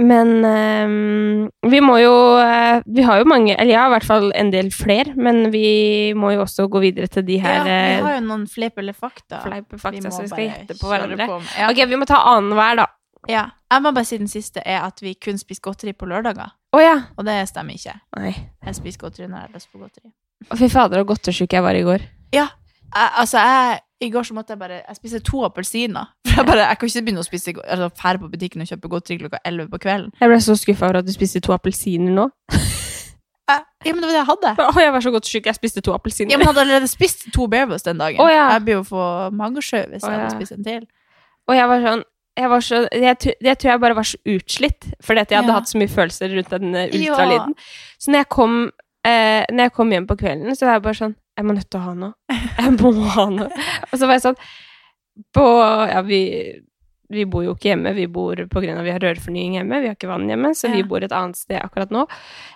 [0.01, 4.07] Men eh, vi må jo eh, Vi har jo mange Eller jeg har i hvert
[4.07, 7.65] fall en del fler, men vi må jo også gå videre til de her ja,
[7.67, 9.43] vi eh, har jo noen fleip eller fakta.
[9.45, 11.27] fleip fakta, vi så vi skal gjette på hverandre.
[11.27, 11.51] på med.
[11.59, 11.73] Ja.
[11.73, 12.87] Ok, vi må ta annenhver, da.
[13.29, 13.45] ja.
[13.71, 16.55] Jeg må bare si den siste er at vi kun spiser godteri på lørdager.
[16.75, 16.97] Oh, ja.
[17.19, 17.99] Og det stemmer ikke.
[18.17, 18.33] Nei.
[18.65, 20.15] Jeg spiser godteri når jeg har lyst på godteri.
[20.49, 22.09] Å, Fy fader, så godtersjuk jeg var i går.
[22.95, 26.09] Jeg, altså, jeg I går så måtte jeg bare Jeg spiste to appelsiner.
[26.27, 28.89] For jeg bare, jeg kan ikke begynne å spise Altså, fære på butikken og kjøpe
[28.93, 30.13] godteri klokka 11 på kvelden.
[30.21, 32.29] Jeg ble så skuffa over at du spiste to appelsiner nå.
[33.51, 34.51] Ja, men det var det jeg hadde.
[34.63, 35.47] Å, jeg var så godt syk.
[35.49, 36.31] jeg spiste to appelsiner.
[36.31, 38.21] Ja, men jeg hadde allerede spist to Bearbows den dagen.
[38.23, 38.45] Å, ja.
[38.55, 40.85] Jeg blir jo for magesjø hvis jeg hadde spist en til.
[41.51, 42.05] Og jeg var sånn
[42.39, 45.51] jeg, var så, jeg, jeg tror jeg bare var så utslitt, fordi at jeg hadde
[45.51, 45.57] Ja.
[45.59, 47.57] hatt så mye følelser rundt den ultralyden.
[47.59, 47.97] Ja.
[48.01, 48.55] Så når jeg, kom,
[49.05, 51.71] eh, når jeg kom hjem på kvelden, så var jeg bare sånn Jeg må nødt
[51.73, 52.15] til å ha noe.
[52.61, 53.69] Jeg må ha noe.
[53.89, 54.37] Og så var jeg sånn
[55.35, 55.45] På
[55.91, 56.19] Ja, vi,
[57.11, 59.89] vi bor jo ikke hjemme, vi bor på grunn av vi har rørfornying hjemme, vi
[59.91, 62.05] har ikke vann hjemme, så vi bor et annet sted akkurat nå.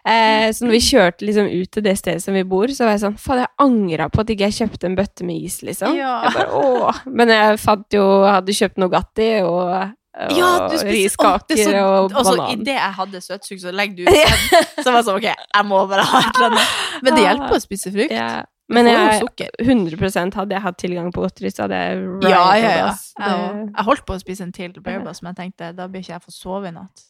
[0.06, 2.94] Eh, så når vi kjørte liksom ut til det stedet som vi bor, så var
[2.94, 5.96] jeg sånn Faen, jeg angra på at ikke jeg kjøpte en bøtte med is, liksom.
[5.98, 6.14] Ja.
[6.28, 7.02] Jeg bare, åh.
[7.10, 11.82] Men jeg fant jo Hadde kjøpt Nogatti og, og Ja, du spiser- riskaker er så-
[11.82, 12.60] og Og så banan.
[12.62, 14.84] idet jeg hadde søtsug, så legger du ut den.
[14.84, 16.74] Så var jeg sånn, ok, jeg må bare ha et eller annet.
[17.02, 18.14] Men det hjelper å spise frukt.
[18.14, 18.44] Ja.
[18.72, 22.86] Men jeg, 100% hadde jeg hatt tilgang på godteri, så hadde jeg Ja, ja, ja.
[23.20, 26.14] Jeg, jeg holdt på å spise en til Bearbows, men jeg tenkte da blir ikke
[26.14, 27.04] jeg få sove i natt.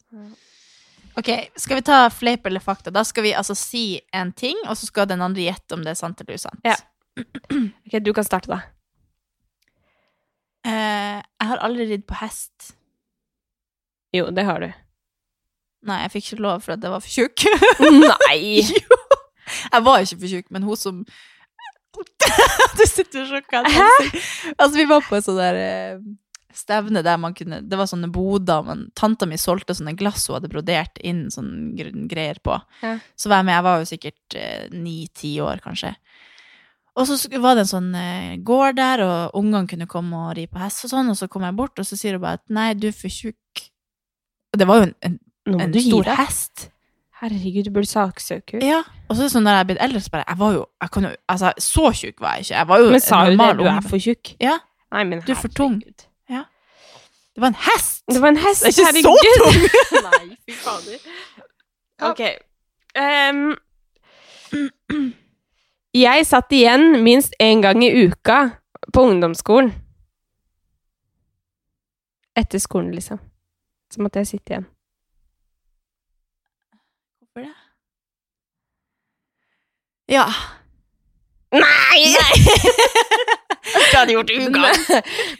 [1.15, 2.91] Ok, Skal vi ta fleip eller fakta?
[2.91, 5.93] Da skal vi altså si en ting, og så skal den andre gjette om det
[5.93, 6.59] er sant eller usant.
[6.67, 6.75] Ja.
[7.15, 8.59] Ok, du kan starte, da.
[10.65, 12.73] Uh, jeg har aldri ridd på hest.
[14.15, 14.73] Jo, det har du.
[15.85, 17.45] Nei, jeg fikk ikke lov for at jeg var for tjukk.
[18.03, 18.65] Nei!
[18.73, 18.99] jo!
[19.45, 21.03] Jeg var ikke for tjukk, men hun som
[22.77, 23.67] Du sitter og sjokker.
[24.57, 26.03] Altså, vi var på et sånt der eh,
[26.55, 30.37] stevne der man kunne Det var sånne boder, men tanta mi solgte sånne glass hun
[30.39, 32.57] hadde brodert inn sånne greier på.
[32.83, 32.97] Ja.
[33.19, 33.57] Så var jeg med.
[33.57, 34.39] Jeg var jo sikkert
[34.75, 35.95] ni-ti år, kanskje.
[36.95, 40.45] Og så var det en sånn eh, gård der, og ungene kunne komme og ri
[40.47, 42.45] på hest og sånn, og så kom jeg bort, og så sier hun bare at
[42.55, 43.65] nei, du er for tjukk.
[44.55, 45.17] Og det var jo en, en,
[45.59, 46.69] en stor hest.
[47.21, 48.65] Herregud, du burde saksøke henne.
[48.67, 50.51] Ja, og så er det sånn når jeg er blitt eldre, så bare Jeg var
[50.57, 52.55] jo jeg kan jo, Altså, så tjukk var jeg ikke.
[52.57, 53.51] Jeg var jo Men sa du det?
[53.59, 54.33] Du er for tjukk?
[54.43, 54.57] Ja.
[54.91, 55.77] Nei, men Du er for tung.
[56.29, 56.43] Ja.
[57.35, 58.03] Det var en hest!
[58.11, 59.55] Det var en hest, Det er ikke så tung!
[60.09, 60.99] Nei, fy fader.
[62.09, 62.21] Ok.
[62.95, 63.55] Um,
[65.95, 68.39] jeg satt igjen minst én gang i uka
[68.93, 69.73] på ungdomsskolen.
[72.35, 73.19] Etter skolen, liksom.
[73.91, 74.65] Så måtte jeg sitte igjen.
[77.19, 77.53] Hvorfor det?
[80.11, 80.25] Ja.
[81.55, 82.01] Nei!
[83.65, 84.65] Hva hadde gjort Men,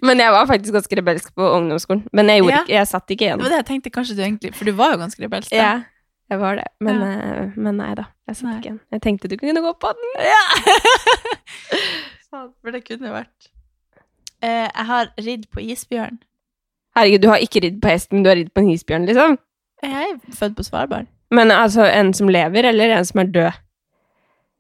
[0.10, 2.06] men jeg var faktisk ganske rebelsk på ungdomsskolen.
[2.16, 2.62] Men jeg, gjorde Ja.
[2.64, 3.42] ikke, jeg satt ikke igjen.
[3.42, 5.52] Det var det jeg tenkte kanskje du egentlig For du var jo ganske rebelsk.
[5.52, 5.58] da.
[5.58, 5.74] Ja,
[6.34, 6.68] jeg var det.
[6.82, 7.12] Men, Ja.
[7.44, 8.06] eh, men nei da.
[8.28, 8.56] Jeg satt Nei.
[8.60, 8.80] ikke igjen.
[8.96, 10.10] Jeg tenkte du kunne gå på den.
[10.26, 10.44] Ja.
[12.62, 13.50] For det kunne vært
[14.44, 16.18] eh, Jeg har ridd på isbjørn.
[16.96, 19.38] Herregud, du har ikke ridd på hest, men du har ridd på en isbjørn, liksom.
[19.84, 21.08] Jeg er født på Svalbard.
[21.36, 23.58] Men altså, en som lever, eller en som er død?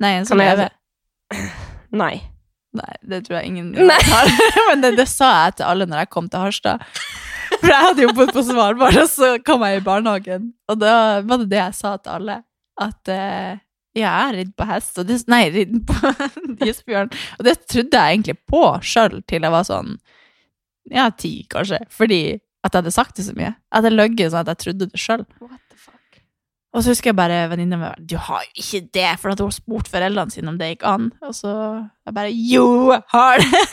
[0.03, 0.71] Nei, en som Kan jeg- lever.
[2.03, 2.15] Nei.
[2.75, 4.31] Nei, det tror jeg ingen har.
[4.69, 6.81] Men det, det sa jeg til alle når jeg kom til Harstad.
[7.61, 10.49] For jeg hadde jo bodd på Svalbard, og så kom jeg i barnehagen.
[10.67, 12.35] Og da var det det jeg sa til alle.
[12.83, 13.53] At uh,
[13.95, 14.99] ja, jeg har ridd på hest.
[14.99, 16.11] Og det, nei, ridd på
[16.67, 17.13] isbjørn.
[17.39, 19.95] Og det trodde jeg egentlig på sjøl til jeg var sånn
[20.91, 21.79] ja, ti, kanskje.
[21.95, 22.21] Fordi
[22.65, 23.53] at jeg hadde sagt det så mye.
[23.71, 25.23] At Jeg løy sånn at jeg trodde det sjøl.
[26.75, 29.07] Og så husker jeg bare venninna mi Du har jo ikke det!
[29.21, 31.09] For at hun har spurt foreldrene sine om det gikk an.
[31.23, 31.53] Og så
[32.05, 33.65] jeg bare Jo, jeg har det!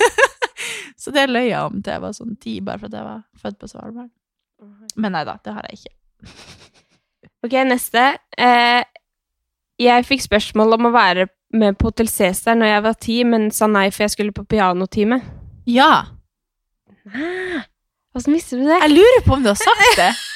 [1.02, 3.22] Så det løy jeg om til jeg var sånn ti, bare for at jeg var
[3.42, 4.10] født på Svalbard.
[4.94, 5.96] Men nei da, det har jeg ikke.
[7.42, 8.02] Ok, neste.
[8.38, 8.84] Eh,
[9.82, 11.24] jeg fikk spørsmål om å være
[11.58, 14.44] med på Hotell Cæsar når jeg var ti, men sa nei for jeg skulle på
[14.46, 15.18] pianotime.
[15.66, 16.04] Ja.
[18.14, 18.78] Åssen visste du det?
[18.84, 20.12] Jeg lurer på om du har sagt det.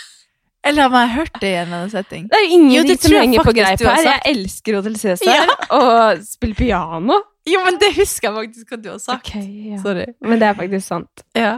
[0.67, 2.27] Eller har jeg hørt det i en annen setting?
[2.31, 4.03] Det er jo ingen Jo, det som henger på greip her.
[4.07, 5.47] Jeg elsker Hotel Cæsar Ja.
[5.79, 7.21] og spiller piano.
[7.47, 9.29] Jo, men det husker jeg faktisk hva du har sagt.
[9.29, 9.77] Okay, ja.
[9.79, 10.07] Sorry.
[10.27, 11.23] Men det er faktisk sant.
[11.39, 11.53] Ja,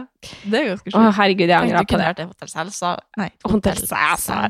[0.45, 2.25] det er ganske Å, herregud, jeg angrer på kunne det.
[2.29, 2.99] Hotel Cæsar.
[3.17, 4.45] Nei, Hotell Cæsar.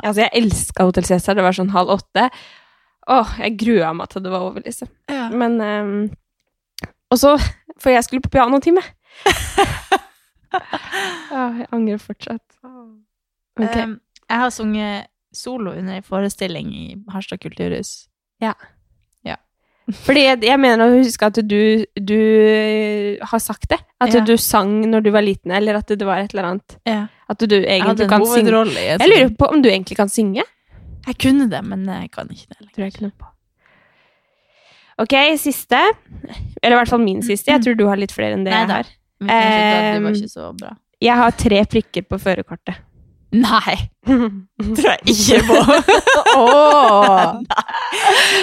[0.00, 1.36] Altså, jeg elska Hotel Cæsar.
[1.36, 2.30] Det var sånn halv åtte.
[3.12, 4.88] Åh, jeg grua meg til det var over, liksom.
[5.12, 5.28] Ja.
[5.28, 6.10] Men um,
[7.12, 7.34] Og så
[7.82, 8.80] For jeg skulle på pianotime.
[11.32, 12.44] Åh, jeg angrer fortsatt.
[13.60, 13.76] Ok.
[13.76, 14.00] Um,
[14.30, 18.08] jeg har sunget solo under en forestilling i Harstad kulturhus.
[20.06, 22.18] Fordi jeg, jeg mener å huske at du, du
[23.26, 23.80] har sagt det.
[24.00, 24.20] At Ja.
[24.24, 26.76] du sang når du var liten, eller at det var et eller annet.
[26.86, 27.08] Ja.
[27.28, 28.52] At du Jeg egentlig kan synge.
[28.70, 30.44] i Jeg lurer på om du egentlig kan synge.
[31.06, 32.72] Jeg kunne det, men jeg kan ikke det lenger.
[32.76, 33.26] Tror jeg ikke noe på.
[35.02, 35.82] Ok, siste.
[36.62, 37.50] Eller i hvert fall min siste.
[37.50, 38.74] Jeg tror du har litt flere enn det Nei jeg da.
[38.74, 38.84] har.
[39.18, 40.76] Det var Um, ikke så bra.
[41.02, 42.78] Jeg har tre prikker på førerkortet.
[43.46, 43.76] Nei,
[44.76, 45.58] tror jeg ikke på.
[46.36, 47.60] Nei.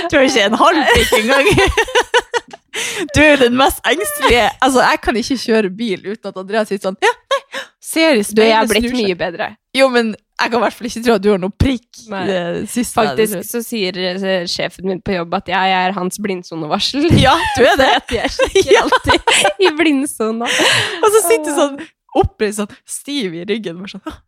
[0.10, 1.52] Tror ikke en halv prikk engang.
[3.16, 4.46] Du er den mest engstelige.
[4.64, 7.40] Altså, jeg kan ikke kjøre bil uten at Andreas sier sånn Ja, nei,
[7.84, 9.50] ser i Du, jeg har blitt mye bedre.
[9.76, 11.88] Jo, men jeg kan i hvert fall ikke tro at du har noe prikk.
[12.14, 12.24] Nei.
[12.72, 17.10] siste Faktisk så sier eh, sjefen min på jobb at jeg er hans blindsonevarsel.
[17.20, 17.90] Ja, du er det.
[18.16, 20.48] jeg er ikke alltid i blindsona.
[20.48, 21.82] Og så sitter sånn
[22.20, 23.82] oppreist, sånn stiv i ryggen.
[23.82, 24.22] Bare sånn, «Åh,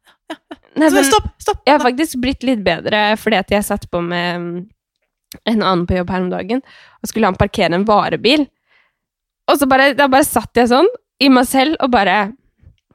[0.79, 1.59] Nei, men stopp, stopp!
[1.67, 4.53] jeg har faktisk blitt litt bedre fordi at jeg satt på med mm,
[5.51, 6.61] en annen på jobb her om dagen,
[7.01, 8.45] og skulle han parkere en varebil.
[9.51, 10.89] Og så bare, da bare satt jeg sånn
[11.21, 12.17] i meg selv og bare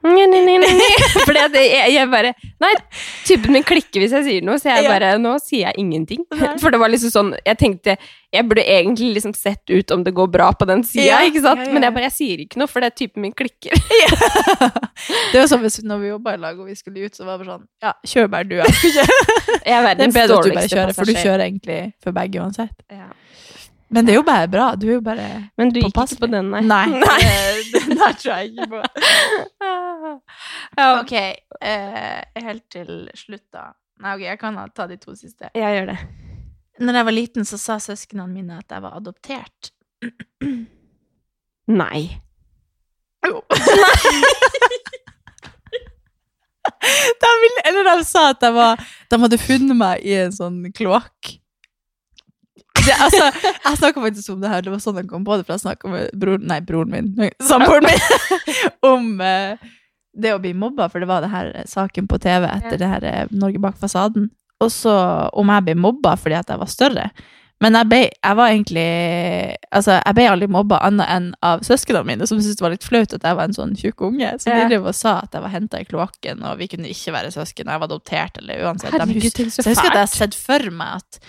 [0.05, 0.89] Nei.
[1.25, 2.71] Fordi at jeg, jeg bare Nei,
[3.27, 6.23] typen min klikker hvis jeg sier noe, så jeg bare Nå sier jeg ingenting.
[6.61, 7.95] For det var liksom sånn Jeg tenkte
[8.33, 11.41] Jeg burde egentlig liksom sett ut om det går bra på den sida, Ja, ikke
[11.45, 11.63] sant?
[11.63, 11.75] ja, ja.
[11.75, 13.75] Men jeg bare Jeg sier ikke noe, for det er typen min klikker.
[15.31, 17.37] Det var sånn hvis når vi jobba i lag og vi skulle ut, så var
[17.37, 18.55] det bare sånn Ja, kjør bare du.
[18.57, 19.05] Jeg skal ikke
[19.67, 22.73] er Det er bedre at du bare kjører, for du kjører egentlig for begge uansett.
[22.91, 23.09] Ja.
[23.89, 24.65] Men det er jo bare bra.
[24.75, 25.27] Du er jo bare
[25.57, 26.17] Men du gikk Påpasselig.
[26.17, 26.61] ikke på den, nei.
[26.67, 27.19] Nei, nei.
[27.73, 28.81] den der tror jeg ikke på.
[30.79, 31.13] ja, Ok,
[31.61, 33.69] eh, helt til slutt, da.
[34.03, 35.49] Nei, ok, jeg kan ta de to siste.
[35.55, 35.97] jeg gjør det.
[36.83, 39.71] Når jeg var liten, så sa søsknene mine at jeg var adoptert.
[41.81, 42.03] Nei.
[43.25, 43.41] Jo.
[47.23, 50.59] de ville, eller de sa at jeg var, de hadde funnet meg i en sånn
[50.75, 51.33] kloakk.
[52.85, 53.31] Det, altså,
[53.65, 55.63] jeg snakka faktisk om det her, det var sånn jeg kom på det, for jeg
[55.65, 58.45] snakka med broren, nei, broren min, samboeren min,
[58.91, 59.71] om uh,
[60.17, 63.05] det å bli mobba, for det var det her saken på TV etter det her
[63.05, 64.29] eh, Norge bak fasaden.
[64.63, 64.93] Og så
[65.37, 67.09] om jeg ble mobba fordi at jeg var større.
[67.61, 68.87] Men jeg, ble, jeg var egentlig
[69.73, 72.85] Altså, jeg ble aldri mobba annet enn av søsknene mine, som syntes det var litt
[72.85, 74.29] flaut at jeg var en sånn tjukk unge.
[74.41, 74.67] Så de Ja.
[74.69, 77.69] drev og sa at jeg var henta i kloakken, og vi kunne ikke være søsken.
[77.69, 78.93] Jeg var adoptert, eller uansett.
[78.93, 81.19] Herregud, så så jeg husker at jeg har sett for meg at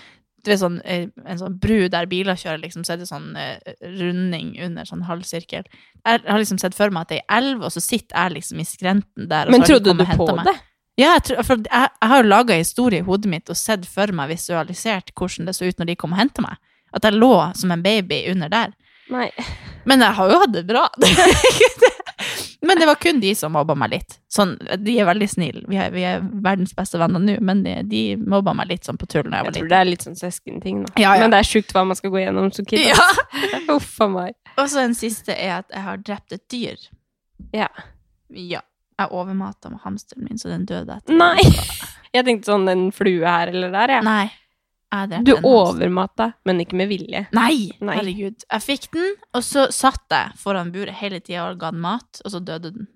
[0.49, 3.29] du ved sånn, eh, en sånn bru der biler kjører, liksom, så er det sånn
[3.39, 5.69] eh, runding under sånn halvsirkel.
[5.69, 8.37] Jeg har liksom sett for meg at det er ei elv, og så sitter jeg
[8.39, 9.53] liksom i skrenten der.
[9.53, 10.49] Men trodde du på meg.
[10.49, 10.57] det?
[10.99, 13.85] Ja, jeg, tror, for jeg, jeg har jo laga historie i hodet mitt og sett
[13.87, 16.59] for meg visualisert hvordan det så ut når de kom og hentet meg.
[16.97, 18.73] At jeg lå som en baby under der.
[19.13, 19.29] Nei.
[19.89, 20.89] Men jeg har jo hatt det bra.
[22.63, 24.17] men det var kun de som mobba meg litt.
[24.35, 25.63] Sånn, de er veldig snille.
[25.71, 29.07] Vi vi er verdens beste venner nå, men de, de mobba meg litt sånn på
[29.07, 29.71] tull jeg Jeg tror litt.
[29.71, 30.93] det er litt sånn søskenting, da.
[30.99, 31.23] Ja, ja.
[31.23, 32.83] Men det er sjukt hva man skal gå gjennom som kid.
[32.91, 32.99] Ja.
[33.77, 34.35] Uff a meg.
[34.59, 36.89] Og så en siste er at jeg har drept et dyr.
[37.55, 37.69] Ja.
[38.35, 38.65] Ja.
[38.99, 41.15] Jeg overmata hamsteren min, så den døde etter.
[41.15, 41.39] Nei.
[42.17, 44.03] Jeg tenkte sånn en flue her eller der, jeg.
[44.07, 44.31] Nei.
[45.25, 45.93] Du en
[46.49, 47.27] men ikke med vilje.
[47.37, 47.99] Nei, Nei.
[47.99, 48.45] herregud.
[48.49, 52.23] Jeg fikk den, og så satt jeg foran buret hele tida og ga den mat,
[52.25, 52.89] og så døde den.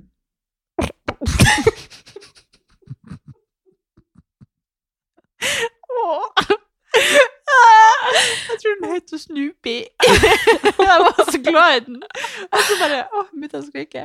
[8.53, 9.77] Jeg tror den heter Snoopy.
[10.89, 12.03] Jeg var så glad i den.
[12.53, 14.05] Og så bare Å, begynte jeg å skrike.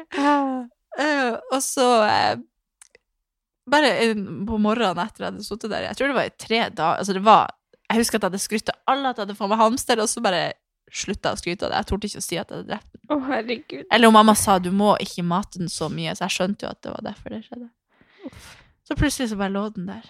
[0.98, 2.40] Eh, og så eh,
[3.70, 3.92] Bare
[4.48, 7.16] på morgenen etter jeg hadde sittet der, jeg tror det var i tre dager altså
[7.18, 7.52] det var,
[7.90, 10.10] Jeg husker at jeg hadde skrytt av alle at jeg hadde fått meg hamster, og
[10.12, 10.42] så bare
[10.92, 11.78] slutta å skryte av det.
[11.82, 13.02] Jeg torde ikke å si at jeg hadde drept den.
[13.16, 13.86] Oh, herregud.
[13.92, 16.72] Eller om mamma sa du må ikke mate den så mye, så jeg skjønte jo
[16.72, 17.70] at det var derfor det skjedde.
[18.88, 20.04] Så plutselig så bare lå den der.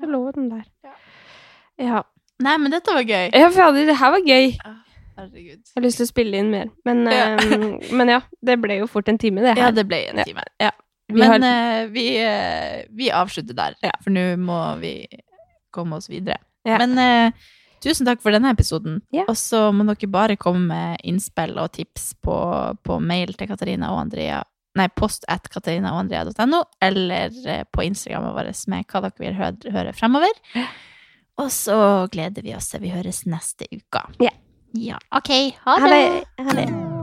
[0.00, 0.64] Jeg lå den der.
[0.84, 0.94] Ja.
[1.80, 2.02] Ja.
[2.40, 3.30] Nei, men dette var gøy.
[3.36, 4.54] Ja, for det her var gøy.
[5.20, 5.60] Herregud.
[5.60, 6.70] Jeg har lyst til å spille inn mer.
[6.88, 7.34] Men Ja.
[7.36, 9.66] Um, men ja, det ble jo fort en time, det her.
[9.66, 10.24] Ja, det ble en Ja.
[10.24, 10.44] time.
[11.10, 15.06] Vi Men har- uh, vi, uh, vi avslutter der, for nå må vi
[15.72, 16.38] komme oss videre.
[16.68, 16.78] Ja.
[16.82, 17.48] Men eh,
[17.84, 19.00] tusen takk for denne episoden.
[19.14, 19.24] Ja.
[19.28, 22.36] Og så må dere bare komme med innspill og tips på,
[22.84, 24.42] på mail til Katarina og Andrea.
[24.78, 29.96] Nei, post at katarinaogandrea.no, eller eh, på Instagrammet vårt med hva dere vil høre, høre
[29.96, 30.38] fremover.
[31.40, 34.04] Og så gleder vi oss til vi høres neste uke.
[34.22, 34.34] Ja.
[34.78, 35.30] Ja, ok.
[35.64, 36.24] Ha Ha det.
[36.38, 36.46] det.
[36.46, 36.99] Ha det.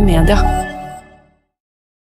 [0.00, 0.57] Moderne media.